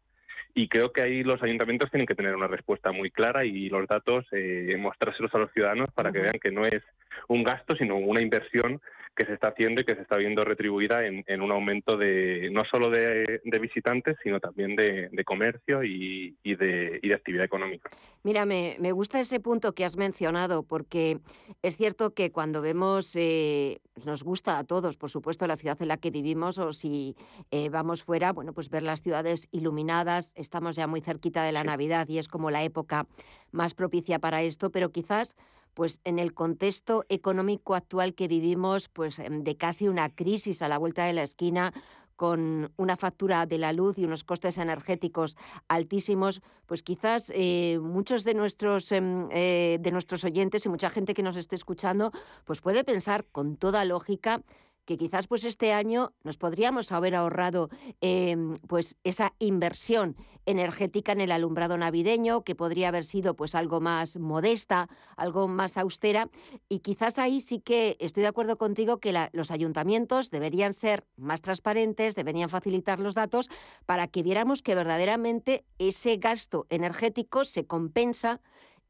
[0.56, 3.86] y creo que ahí los ayuntamientos tienen que tener una respuesta muy clara y los
[3.86, 6.82] datos eh, mostrárselos a los ciudadanos para que vean que no es
[7.28, 8.80] un gasto, sino una inversión
[9.16, 12.62] que se está haciendo y que se está viendo retribuida en, un aumento de no
[12.70, 17.90] solo de, visitantes, sino también de, comercio y, de, actividad económica.
[18.22, 21.18] Mira, me, gusta ese punto que has mencionado, porque
[21.62, 25.88] es cierto que cuando vemos, eh, nos gusta a todos, por supuesto, la ciudad en
[25.88, 27.16] la que vivimos, o si
[27.50, 31.64] eh, vamos fuera, bueno, pues ver las ciudades iluminadas, estamos ya muy cerquita de la
[31.64, 33.06] Navidad y es como la época
[33.50, 35.36] más propicia para esto, pero quizás
[35.76, 40.68] pues en el contexto económico actual que vivimos, pues em, de casi una crisis a
[40.68, 41.74] la vuelta de la esquina,
[42.16, 45.36] con una factura de la luz y unos costes energéticos
[45.68, 51.12] altísimos, pues quizás eh, muchos de nuestros, em, eh, de nuestros oyentes y mucha gente
[51.12, 52.10] que nos esté escuchando,
[52.46, 54.40] pues puede pensar con toda lógica
[54.86, 57.68] que quizás pues este año nos podríamos haber ahorrado
[58.00, 60.16] em, pues esa inversión
[60.46, 65.76] energética en el alumbrado navideño, que podría haber sido pues algo más modesta, algo más
[65.76, 66.30] austera,
[66.68, 71.42] y quizás ahí sí que estoy de acuerdo contigo que los ayuntamientos deberían ser más
[71.42, 73.50] transparentes, deberían facilitar los datos
[73.86, 78.40] para que viéramos que verdaderamente ese gasto energético se compensa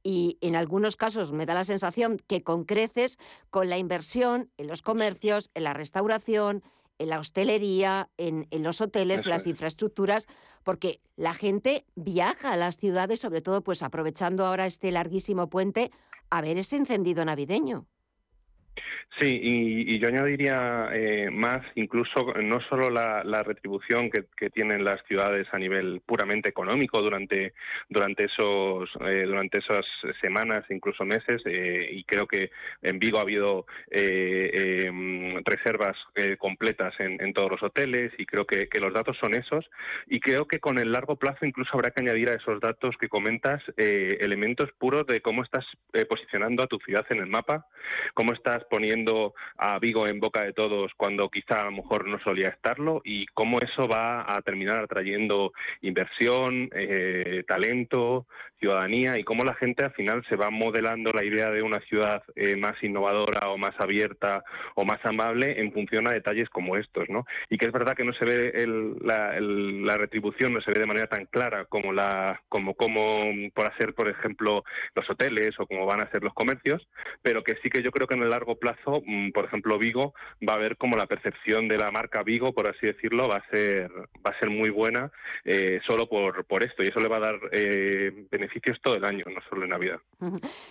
[0.06, 3.18] y en algunos casos me da la sensación que con creces
[3.50, 6.62] con la inversión en los comercios, en la restauración,
[7.00, 10.28] en la hostelería, en, los hoteles, las infraestructuras,
[10.62, 15.90] porque la gente viaja a las ciudades, sobre todo pues aprovechando ahora este larguísimo puente,
[16.30, 17.88] a ver ese encendido navideño.
[19.18, 25.46] Sí, y, yo añadiría eh, más, incluso no solo la, retribución que, tienen las ciudades
[25.52, 27.54] a nivel puramente económico durante
[27.88, 29.84] durante esos eh, durante esas
[30.20, 32.50] semanas, incluso meses, eh, y creo que
[32.82, 35.96] en Vigo ha habido em, reservas
[36.38, 39.64] completas en, todos los hoteles, y creo que, que, los datos son esos,
[40.06, 43.08] y creo que con el largo plazo incluso habrá que añadir a esos datos que
[43.08, 45.64] comentas elementos puros de cómo estás
[46.08, 47.66] posicionando a tu ciudad en el mapa,
[48.14, 48.95] cómo estás poniendo
[49.58, 53.26] a Vigo en boca de todos cuando quizá a lo mejor no solía estarlo y
[53.26, 58.26] cómo eso va a terminar atrayendo inversión, eh, talento,
[58.58, 62.22] ciudadanía y cómo la gente al final se va modelando la idea de una ciudad
[62.34, 64.42] eh, más innovadora o más abierta
[64.74, 67.24] o más amable en función a detalles como estos, ¿no?
[67.50, 68.66] Y que es verdad que no se ve
[69.02, 73.94] la, retribución no se ve de manera tan clara como la como como por hacer
[73.94, 74.62] por ejemplo
[74.94, 76.86] los hoteles o como van a ser los comercios,
[77.22, 80.14] pero que sí que yo creo que en el largo plazo, mm, por ejemplo Vigo
[80.46, 83.50] va a ver como la percepción de la marca Vigo, por así decirlo, va a
[83.50, 85.10] ser va a ser muy buena
[85.44, 88.45] eh, solo por por esto y eso le va a dar eh, beneficios
[88.82, 90.00] todo el año, no solo en Navidad.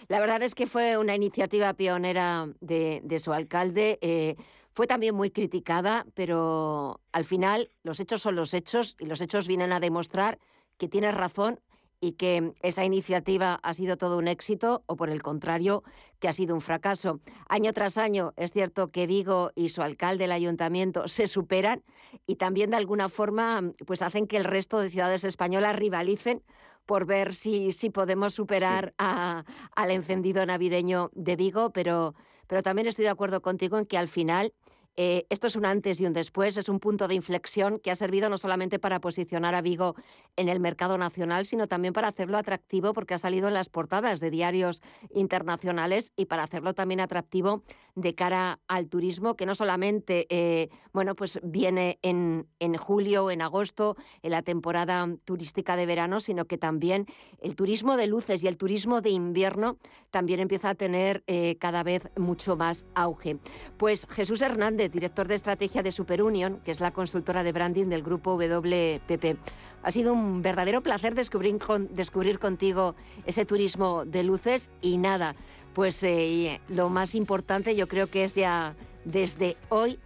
[0.08, 3.98] La verdad es que fue una iniciativa pionera de, su alcalde.
[4.02, 4.36] Eh,
[4.74, 9.48] fue también muy criticada, pero al final los hechos son los hechos y los hechos
[9.48, 10.38] vienen a demostrar
[10.78, 11.60] que tienes razón
[12.02, 15.84] y que esa iniciativa ha sido todo un éxito o por el contrario
[16.20, 17.20] que ha sido un fracaso.
[17.48, 21.84] Año tras año es cierto que Vigo y su alcalde, el ayuntamiento, se superan
[22.28, 26.44] y también de alguna forma pues hacen que el resto de ciudades españolas rivalicen
[26.86, 32.16] por ver si, si podemos superar al encendido navideño de Vigo, pero,
[32.48, 34.54] pero también estoy de acuerdo contigo en que al final
[34.98, 37.96] eh, esto es un antes y un después, es un punto de inflexión que ha
[37.96, 39.96] servido no solamente para posicionar a Vigo
[40.38, 44.22] en el mercado nacional, sino también para hacerlo atractivo porque ha salido en las portadas
[44.22, 44.82] de diarios
[45.14, 47.64] internacionales y para hacerlo también atractivo
[47.96, 53.32] de cara al turismo, que no solamente eh, bueno, pues viene en, en julio o
[53.32, 57.06] en agosto, en la temporada turística de verano, sino que también
[57.42, 59.78] el turismo de luces y el turismo de invierno
[60.10, 63.38] también empieza a tener eh, cada vez mucho más auge.
[63.78, 68.02] Pues Jesús Hernández, director de estrategia de Superunion, que es la consultora de branding del
[68.02, 69.38] grupo WPP.
[69.84, 75.36] Ha sido un verdadero placer descubrir, descubrir contigo ese turismo de luces y nada,
[75.76, 78.74] pues eh, lo más importante yo creo que es ya
[79.04, 80.00] desde hoy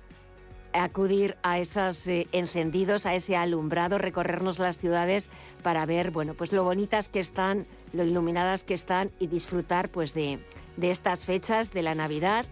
[0.74, 5.30] acudir a esos eh, encendidos, a ese alumbrado, recorrernos las ciudades
[5.64, 10.14] para ver, bueno, pues lo bonitas que están, lo iluminadas que están y disfrutar pues
[10.14, 10.40] de,
[10.76, 12.46] de estas fechas de la Navidad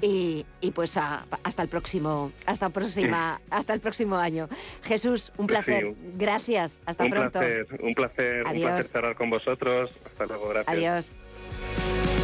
[0.00, 0.44] y,
[0.74, 4.48] pues hasta el próximo, hasta próxima, hasta el próximo año.
[4.82, 5.94] Jesús, un placer.
[6.16, 6.80] Gracias.
[6.86, 7.38] Hasta un pronto.
[7.38, 9.92] Placer, un placer, un placer estar con vosotros.
[10.04, 10.76] Hasta luego, gracias.
[10.76, 12.21] Adiós.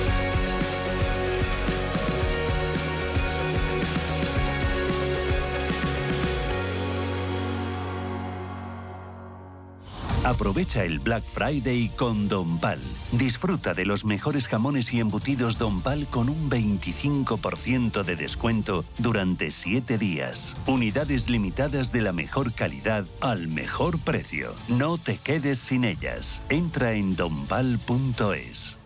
[10.29, 12.79] Aprovecha el Black Friday con Don Pal.
[13.13, 19.51] Disfruta de los mejores jamones y embutidos Don Pal con un 25% de descuento durante
[19.51, 20.55] 7 días.
[20.67, 24.53] Unidades limitadas de la mejor calidad al mejor precio.
[24.69, 26.43] No te quedes sin ellas.
[26.51, 28.77] Entra en donpal.es.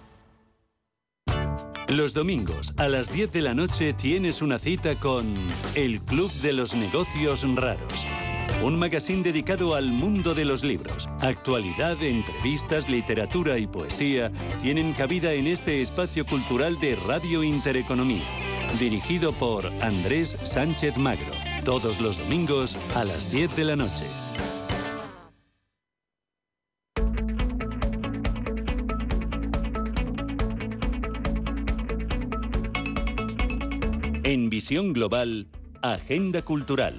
[1.88, 5.26] Los domingos a las 10 de la noche tienes una cita con
[5.74, 8.06] el Club de los Negocios Raros
[8.62, 11.08] un magazine dedicado al mundo de los libros.
[11.20, 18.22] Actualidad, entrevistas, literatura y poesía tienen cabida en este espacio cultural de Radio Intereconomía,
[18.78, 21.32] dirigido por Andrés Sánchez Magro,
[21.64, 24.04] todos los domingos a las 10 de la noche.
[34.22, 35.48] En Visión Global,
[35.82, 36.94] Agenda Cultural.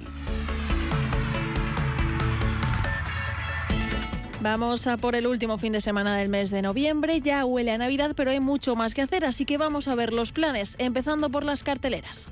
[4.44, 7.22] Vamos a por el último fin de semana del mes de noviembre.
[7.22, 10.12] Ya huele a Navidad, pero hay mucho más que hacer, así que vamos a ver
[10.12, 12.28] los planes, empezando por las carteleras.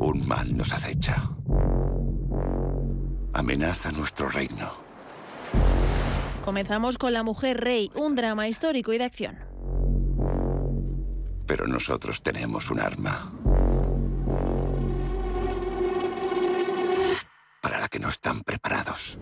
[0.00, 1.30] Un mal nos acecha.
[3.34, 4.72] Amenaza nuestro reino.
[6.44, 9.38] Comenzamos con La Mujer Rey, un drama histórico y de acción.
[11.46, 13.30] Pero nosotros tenemos un arma
[17.90, 19.18] que no están preparados.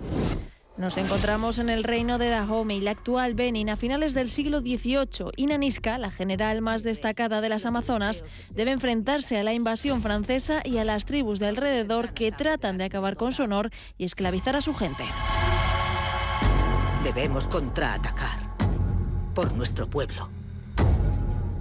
[0.79, 5.33] Nos encontramos en el reino de Dahomey, la actual Benin, a finales del siglo XVIII.
[5.35, 10.79] Inanisca, la general más destacada de las Amazonas, debe enfrentarse a la invasión francesa y
[10.79, 14.61] a las tribus de alrededor que tratan de acabar con su honor y esclavizar a
[14.61, 15.05] su gente.
[17.03, 18.55] Debemos contraatacar
[19.35, 20.31] por nuestro pueblo.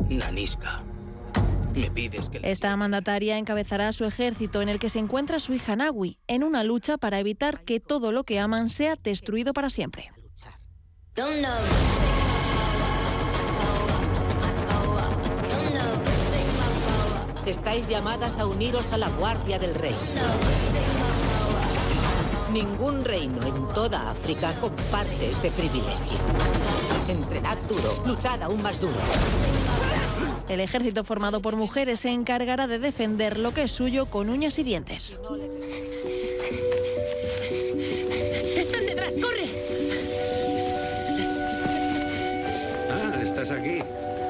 [0.10, 0.84] Nanisca.
[1.78, 2.40] Me pides que...
[2.44, 6.64] Esta mandataria encabezará su ejército en el que se encuentra su hija Nawi, en una
[6.64, 10.12] lucha para evitar que todo lo que aman sea destruido para siempre.
[17.46, 19.96] Estáis llamadas a uniros a la Guardia del Rey.
[22.52, 26.20] Ningún reino en toda África comparte ese privilegio.
[27.08, 28.96] Entrenad duro, luchad aún más duro.
[30.50, 34.58] El ejército formado por mujeres se encargará de defender lo que es suyo con uñas
[34.60, 35.18] y dientes.
[38.56, 39.18] ¡Están detrás!
[39.18, 39.46] ¡Corre!
[42.90, 43.82] Ah, estás aquí.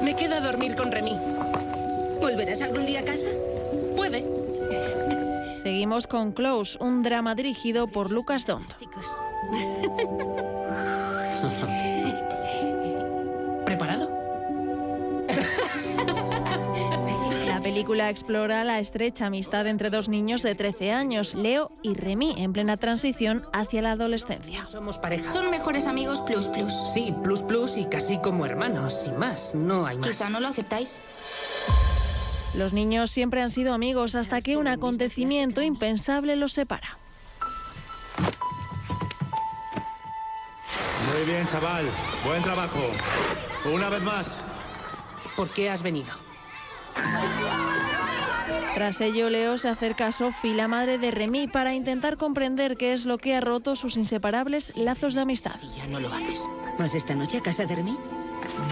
[0.02, 1.16] Me quedo a dormir con Remy.
[2.20, 3.28] ¿Volverás algún día a casa?
[3.94, 4.24] Puede.
[5.62, 8.68] Seguimos con Close, un drama dirigido por Lucas Dont.
[17.78, 22.52] película explora la estrecha amistad entre dos niños de 13 años, Leo y Remy, en
[22.52, 24.64] plena transición hacia la adolescencia.
[24.64, 25.32] Somos pareja.
[25.32, 26.72] Son mejores amigos plus plus.
[26.92, 29.54] Sí, plus plus y casi como hermanos, sin más.
[29.54, 30.08] No hay más.
[30.08, 31.04] Quizá no lo aceptáis.
[32.54, 36.98] Los niños siempre han sido amigos hasta que un acontecimiento impensable los separa.
[41.12, 41.86] Muy bien, chaval.
[42.24, 42.80] Buen trabajo.
[43.72, 44.34] Una vez más.
[45.36, 46.27] ¿Por qué has venido?
[48.74, 52.92] Tras ello, Leo se acerca a Sophie, la madre de Remy, para intentar comprender qué
[52.92, 55.56] es lo que ha roto sus inseparables lazos de amistad.
[55.76, 56.46] Ya no lo haces.
[56.78, 57.98] ¿Vas esta noche a casa de Remy?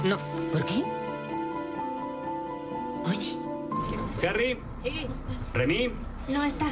[0.05, 0.16] No.
[0.53, 0.85] ¿Por qué?
[3.05, 3.37] Oye.
[4.29, 4.59] Harry.
[4.85, 5.07] Sí.
[5.53, 5.91] Remy.
[6.29, 6.66] No está.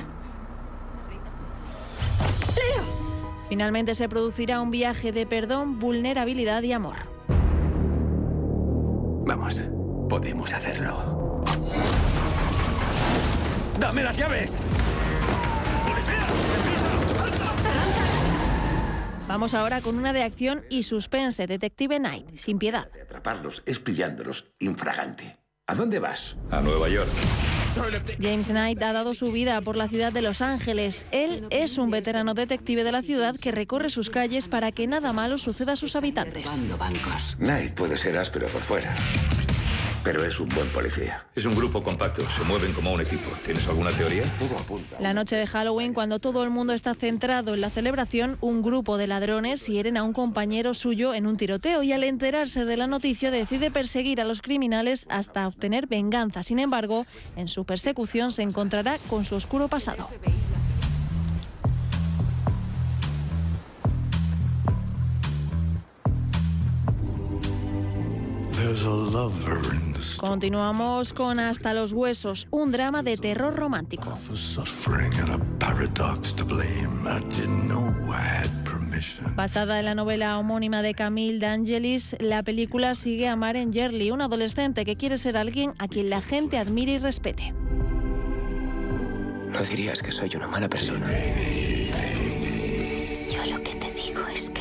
[3.48, 6.96] Finalmente se producirá un viaje de perdón, vulnerabilidad y amor.
[9.26, 9.64] Vamos,
[10.08, 11.23] podemos hacerlo.
[13.78, 14.56] ¡Dame las llaves!
[19.26, 22.88] Vamos ahora con una de acción y suspense, Detective Night, sin piedad.
[23.02, 25.38] Atraparlos es pillándolos infragante.
[25.66, 26.36] ¿A dónde vas?
[26.50, 27.08] A Nueva York.
[28.20, 31.06] James Knight ha dado su vida por la ciudad de Los Ángeles.
[31.10, 35.12] Él es un veterano detective de la ciudad que recorre sus calles para que nada
[35.12, 36.44] malo suceda a sus habitantes.
[36.78, 37.36] bancos.
[37.38, 38.94] Knight puede ser áspero por fuera.
[40.04, 41.24] Pero es un buen policía.
[41.34, 43.30] Es un grupo compacto, se mueven como un equipo.
[43.42, 44.22] ¿Tienes alguna teoría?
[44.38, 44.96] Todo apunta.
[45.00, 48.98] La noche de Halloween, cuando todo el mundo está centrado en la celebración, un grupo
[48.98, 52.86] de ladrones hieren a un compañero suyo en un tiroteo y al enterarse de la
[52.86, 56.42] noticia decide perseguir a los criminales hasta obtener venganza.
[56.42, 60.10] Sin embargo, en su persecución se encontrará con su oscuro pasado.
[70.16, 74.18] Continuamos con Hasta los Huesos, un drama de terror romántico.
[79.34, 84.22] Basada en la novela homónima de Camille D'Angelis, la película sigue a Maren Yerli, un
[84.22, 87.52] adolescente que quiere ser alguien a quien la gente admire y respete.
[89.52, 91.06] No dirías que soy una mala persona.
[93.28, 94.53] Yo lo que te digo es.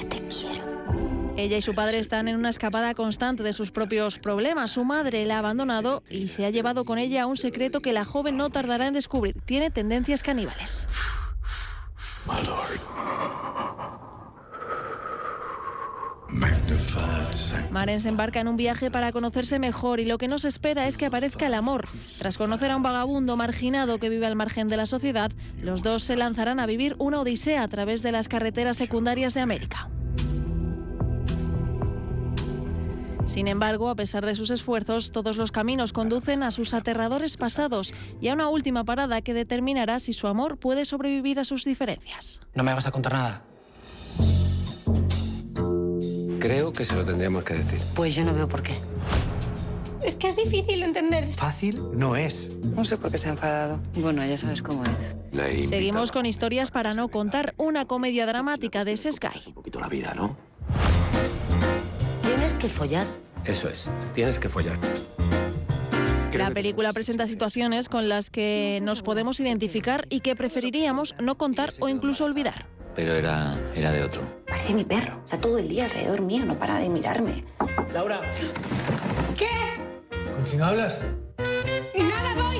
[1.35, 4.69] Ella y su padre están en una escapada constante de sus propios problemas.
[4.71, 8.05] Su madre la ha abandonado y se ha llevado con ella un secreto que la
[8.05, 9.41] joven no tardará en descubrir.
[9.43, 10.87] Tiene tendencias caníbales.
[17.71, 20.97] Maren se embarca en un viaje para conocerse mejor y lo que nos espera es
[20.97, 21.87] que aparezca el amor.
[22.19, 26.03] Tras conocer a un vagabundo marginado que vive al margen de la sociedad, los dos
[26.03, 29.89] se lanzarán a vivir una odisea a través de las carreteras secundarias de América.
[33.25, 37.93] Sin embargo, a pesar de sus esfuerzos, todos los caminos conducen a sus aterradores pasados
[38.21, 42.41] y a una última parada que determinará si su amor puede sobrevivir a sus diferencias.
[42.53, 43.43] ¿No me vas a contar nada?
[46.39, 47.79] Creo que se lo tendríamos que decir.
[47.95, 48.73] Pues yo no veo por qué.
[50.05, 51.33] Es que es difícil entender.
[51.35, 52.51] Fácil no es.
[52.75, 53.79] No sé por qué se ha enfadado.
[53.95, 55.15] Bueno, ya sabes cómo es.
[55.69, 59.47] Seguimos con historias para no contar una comedia dramática de Sky.
[59.47, 60.35] Un poquito la vida, ¿no?
[62.43, 63.07] Tienes que follar.
[63.45, 63.87] Eso es.
[64.13, 64.77] Tienes que follar.
[66.33, 71.69] La película presenta situaciones con las que nos podemos identificar y que preferiríamos no contar
[71.79, 72.65] o incluso olvidar.
[72.97, 74.21] Pero era, era de otro.
[74.45, 75.21] Parece mi perro.
[75.23, 77.45] Está todo el día alrededor mío, no para de mirarme.
[77.93, 78.21] Laura,
[79.37, 79.47] ¿Qué?
[80.09, 80.99] ¿con quién hablas?
[81.37, 82.57] ¡Nada, voy!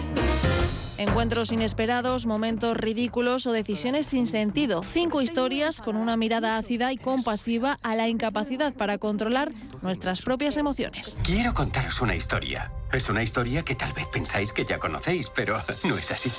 [0.98, 4.84] Encuentros inesperados, momentos ridículos o decisiones sin sentido.
[4.84, 10.58] Cinco historias con una mirada ácida y compasiva a la incapacidad para controlar nuestras propias
[10.58, 11.18] emociones.
[11.24, 12.72] Quiero contaros una historia.
[12.92, 16.32] Es una historia que tal vez pensáis que ya conocéis, pero no es así.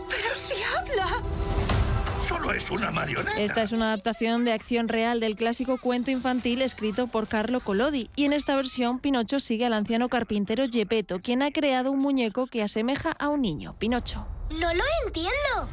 [2.33, 3.39] Solo es una marioneta.
[3.39, 8.09] Esta es una adaptación de acción real del clásico cuento infantil escrito por Carlo Collodi.
[8.15, 12.47] Y en esta versión, Pinocho sigue al anciano carpintero Gepetto, quien ha creado un muñeco
[12.47, 14.25] que asemeja a un niño, Pinocho.
[14.49, 15.69] ¡No lo entiendo!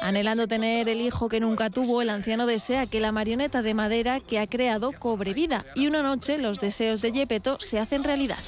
[0.00, 4.20] Anhelando tener el hijo que nunca tuvo, el anciano desea que la marioneta de madera
[4.20, 5.66] que ha creado cobre vida.
[5.74, 8.38] Y una noche los deseos de Gepetto se hacen realidad.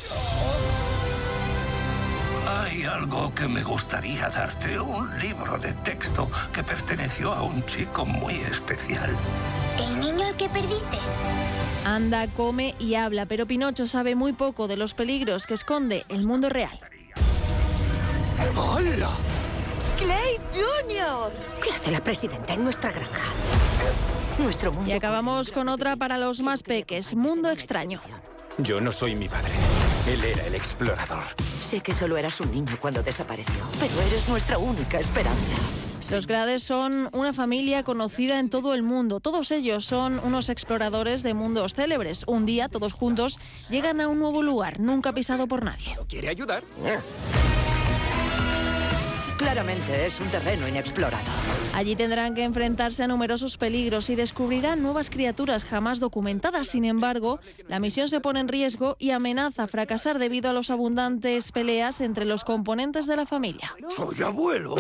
[2.61, 4.79] Hay algo que me gustaría darte.
[4.79, 9.11] Un libro de texto que perteneció a un chico muy especial.
[9.79, 10.99] ¿El niño al que perdiste?
[11.87, 16.27] Anda, come y habla, pero Pinocho sabe muy poco de los peligros que esconde el
[16.27, 16.79] mundo real.
[18.55, 19.11] ¡Hola!
[19.97, 21.33] ¡Clay Jr.
[21.63, 23.31] ¿Qué hace la presidenta en nuestra granja?
[24.39, 24.91] Nuestro mundo.
[24.91, 28.01] Y acabamos con otra para los más peques, Mundo Extraño.
[28.59, 29.53] Yo no soy mi padre.
[30.07, 31.23] Él era el explorador.
[31.61, 35.57] Sé que solo eras un niño cuando desapareció, pero eres nuestra única esperanza.
[36.11, 39.21] Los Grades son una familia conocida en todo el mundo.
[39.21, 42.25] Todos ellos son unos exploradores de mundos célebres.
[42.27, 43.39] Un día, todos juntos,
[43.71, 45.97] llegan a un nuevo lugar, nunca pisado por nadie.
[46.09, 46.65] ¿Quiere ayudar?
[49.43, 51.25] Claramente es un terreno inexplorado.
[51.75, 56.69] Allí tendrán que enfrentarse a numerosos peligros y descubrirán nuevas criaturas jamás documentadas.
[56.69, 61.51] Sin embargo, la misión se pone en riesgo y amenaza fracasar debido a los abundantes
[61.51, 63.75] peleas entre los componentes de la familia.
[63.89, 64.77] ¡Soy abuelo!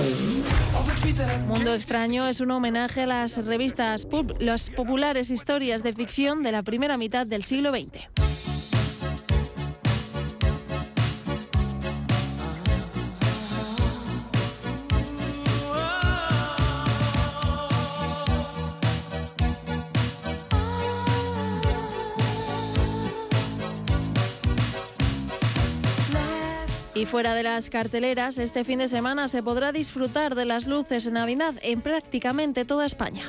[1.48, 6.52] Mundo Extraño es un homenaje a las revistas pulp, las populares historias de ficción de
[6.52, 8.71] la primera mitad del siglo XX.
[27.02, 31.04] Y fuera de las carteleras, este fin de semana se podrá disfrutar de las luces
[31.04, 33.24] de Navidad en prácticamente toda España.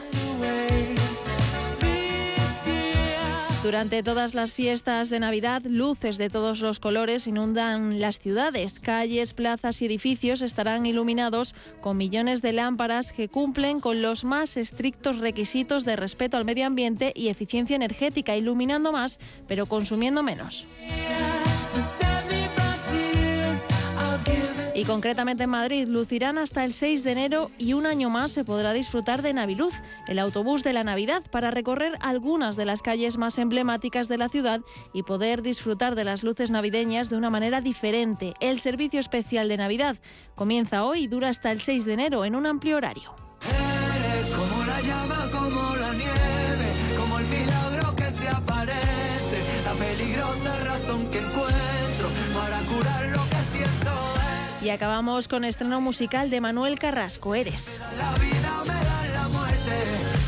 [3.64, 8.80] Durante todas las fiestas de Navidad, luces de todos los colores inundan las ciudades.
[8.80, 14.56] Calles, plazas y edificios estarán iluminados con millones de lámparas que cumplen con los más
[14.56, 19.18] estrictos requisitos de respeto al medio ambiente y eficiencia energética, iluminando más,
[19.48, 20.68] pero consumiendo menos.
[24.76, 28.44] Y concretamente en Madrid lucirán hasta el 6 de enero y un año más se
[28.44, 29.74] podrá disfrutar de Naviluz,
[30.08, 34.30] el autobús de la Navidad, para recorrer algunas de las calles más emblemáticas de la
[34.30, 34.62] ciudad
[34.92, 38.34] y poder disfrutar de las luces navideñas de una manera diferente.
[38.40, 39.98] El servicio especial de Navidad
[40.34, 43.23] comienza hoy y dura hasta el 6 de enero en un amplio horario.
[54.64, 57.82] Y acabamos con estreno musical de Manuel Carrasco, Eres.
[57.98, 59.76] La vida me da la muerte,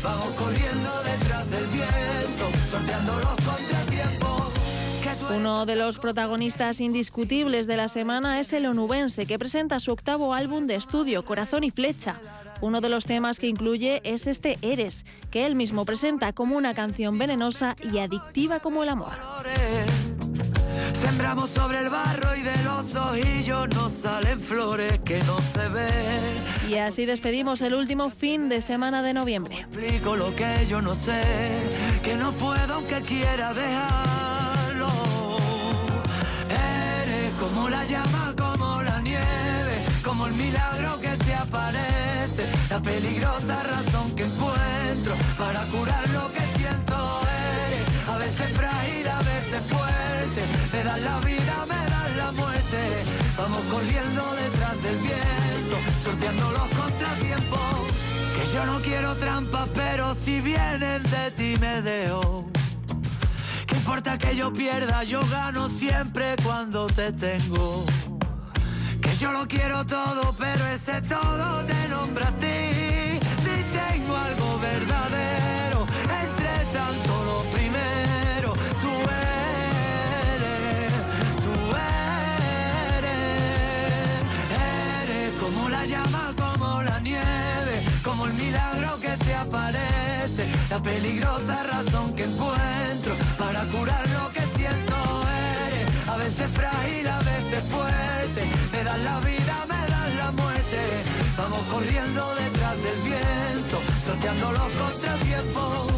[0.02, 4.52] vamos corriendo detrás del viento, sorteando los contratiempos.
[5.34, 10.34] Uno de los protagonistas indiscutibles de la semana es el onubense, que presenta su octavo
[10.34, 12.20] álbum de estudio, Corazón y Flecha.
[12.60, 16.74] Uno de los temas que incluye es este Eres, que él mismo presenta como una
[16.74, 19.14] canción venenosa y adictiva como el amor.
[21.00, 26.46] Sembramos sobre el barro y de los ojillos nos salen flores que no se ven.
[26.68, 29.60] Y así despedimos el último fin de semana de noviembre.
[29.60, 31.22] Explico lo que yo no sé,
[32.02, 34.88] que no puedo aunque quiera dejarlo.
[36.48, 43.62] Eres como la llama, como la nieve, como el milagro que se aparece, la peligrosa
[43.62, 47.20] razón que encuentro para curar lo que siento.
[47.68, 48.95] Eres a veces frágil,
[50.86, 52.80] das la vida, me das la muerte,
[53.36, 57.76] Vamos corriendo detrás del viento, sorteando los contratiempos.
[58.36, 62.46] Que yo no quiero trampas, pero si vienen de ti me dejo.
[63.66, 65.02] ¿Qué importa que yo pierda?
[65.04, 67.84] Yo gano siempre cuando te tengo.
[69.02, 73.18] Que yo lo quiero todo, pero ese todo te nombra a ti.
[73.44, 75.55] Si tengo algo verdadero,
[90.86, 94.94] peligrosa razón que encuentro para curar lo que siento
[95.66, 100.80] eres, a veces frágil, a veces fuerte, me das la vida, me das la muerte,
[101.36, 103.76] vamos corriendo detrás del viento,
[104.06, 105.92] sorteando los contratiempos,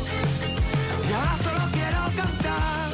[1.08, 2.88] y ahora solo quiero cantar.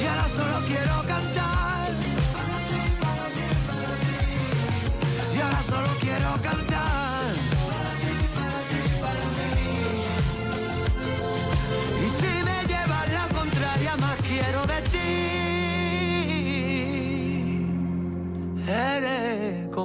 [0.00, 1.29] Y ahora solo quiero cantar.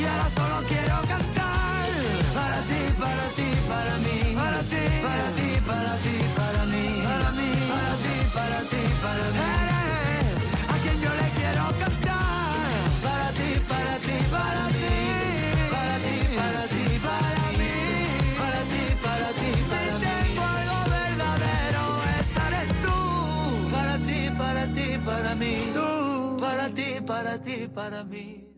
[0.00, 1.88] Y ahora solo quiero cantar.
[2.34, 4.18] Para ti, para ti, para mí.
[4.36, 6.86] Para ti, para ti, para ti, para mí.
[7.08, 9.42] Para mí, para ti, para ti, para mí.
[9.42, 10.30] Eres
[10.72, 12.62] a quien yo le quiero cantar.
[13.02, 14.88] Para ti, para ti, para mí.
[15.74, 17.74] Para ti, para ti, para mí.
[18.40, 20.14] Para ti, para ti, para mí.
[20.38, 21.84] Tengo verdadero,
[22.20, 22.96] esa eres tú.
[23.74, 25.54] Para ti, para ti, para mí.
[25.74, 25.88] Tú,
[26.40, 28.57] para ti, para ti, para mí.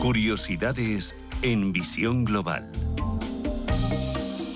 [0.00, 2.70] Curiosidades en Visión Global.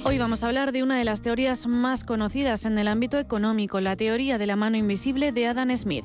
[0.04, 3.80] Hoy vamos a hablar de una de las teorías más conocidas en el ámbito económico,
[3.80, 6.04] la teoría de la mano invisible de Adam Smith.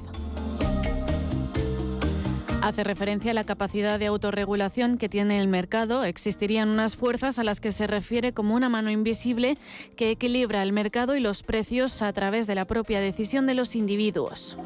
[2.64, 6.04] Hace referencia a la capacidad de autorregulación que tiene el mercado.
[6.04, 9.60] Existirían unas fuerzas a las que se refiere como una mano invisible
[9.96, 13.76] que equilibra el mercado y los precios a través de la propia decisión de los
[13.76, 14.58] individuos.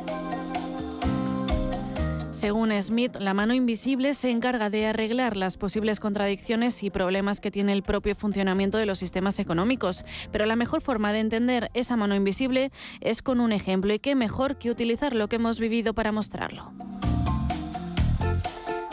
[2.42, 7.52] Según Smith, la mano invisible se encarga de arreglar las posibles contradicciones y problemas que
[7.52, 10.04] tiene el propio funcionamiento de los sistemas económicos.
[10.32, 14.16] Pero la mejor forma de entender esa mano invisible es con un ejemplo y qué
[14.16, 16.74] mejor que utilizar lo que hemos vivido para mostrarlo.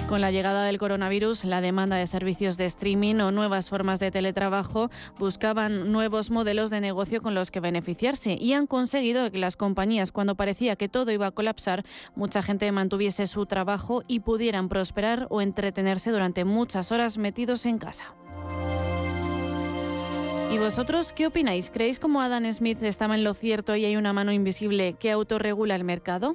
[0.08, 4.10] Con la llegada del coronavirus, la demanda de servicios de streaming o nuevas formas de
[4.10, 9.56] teletrabajo buscaban nuevos modelos de negocio con los que beneficiarse y han conseguido que las
[9.56, 11.84] compañías, cuando parecía que todo iba a colapsar,
[12.16, 17.76] mucha gente mantuviese su trabajo y pudieran prosperar o entretenerse durante muchas horas metidos en
[17.76, 18.14] casa.
[20.50, 21.70] ¿Y vosotros qué opináis?
[21.70, 25.74] ¿Creéis como Adam Smith estaba en lo cierto y hay una mano invisible que autorregula
[25.74, 26.34] el mercado?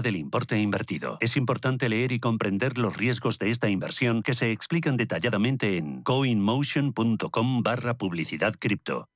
[0.00, 1.18] del importe invertido.
[1.20, 6.02] Es importante leer y comprender los riesgos de esta inversión que se explican detalladamente en
[6.02, 9.08] coinmotion.com barra publicidad cripto.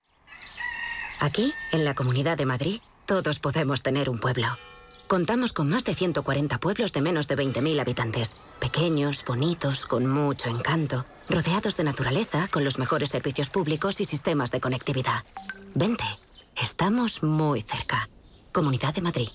[1.21, 4.49] Aquí, en la Comunidad de Madrid, todos podemos tener un pueblo.
[5.07, 8.35] Contamos con más de 140 pueblos de menos de 20.000 habitantes.
[8.61, 14.51] Pequeños, bonitos, con mucho encanto, rodeados de naturaleza, con los mejores servicios públicos y sistemas
[14.51, 15.25] de conectividad.
[15.75, 16.05] Vente,
[16.61, 18.09] estamos muy cerca.
[18.51, 19.29] Comunidad de Madrid.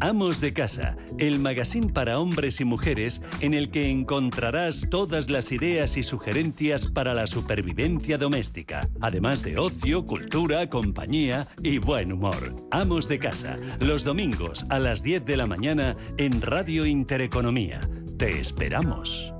[0.00, 5.52] Amos de Casa, el magazine para hombres y mujeres en el que encontrarás todas las
[5.52, 12.54] ideas y sugerencias para la supervivencia doméstica, además de ocio, cultura, compañía y buen humor.
[12.70, 17.80] Amos de Casa, los domingos a las 10 de la mañana en Radio Intereconomía.
[18.18, 19.32] Te esperamos.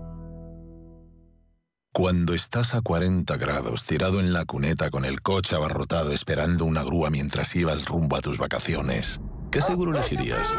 [1.97, 6.83] Cuando estás a 40 grados tirado en la cuneta con el coche abarrotado esperando una
[6.83, 9.19] grúa mientras ibas rumbo a tus vacaciones,
[9.51, 10.53] ¿qué seguro elegirías?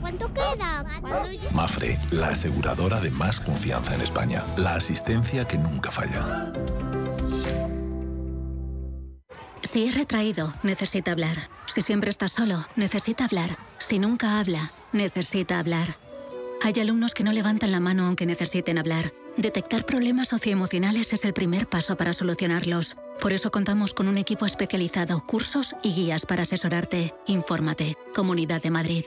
[0.00, 0.84] ¿Cuánto queda?
[1.52, 4.44] Mafre, la aseguradora de más confianza en España.
[4.56, 6.52] La asistencia que nunca falla.
[9.62, 11.48] Si es retraído, necesita hablar.
[11.66, 13.56] Si siempre está solo, necesita hablar.
[13.78, 15.96] Si nunca habla, necesita hablar.
[16.62, 19.12] Hay alumnos que no levantan la mano aunque necesiten hablar.
[19.36, 22.96] Detectar problemas socioemocionales es el primer paso para solucionarlos.
[23.20, 27.14] Por eso contamos con un equipo especializado, cursos y guías para asesorarte.
[27.26, 27.96] Infórmate.
[28.14, 29.04] Comunidad de Madrid.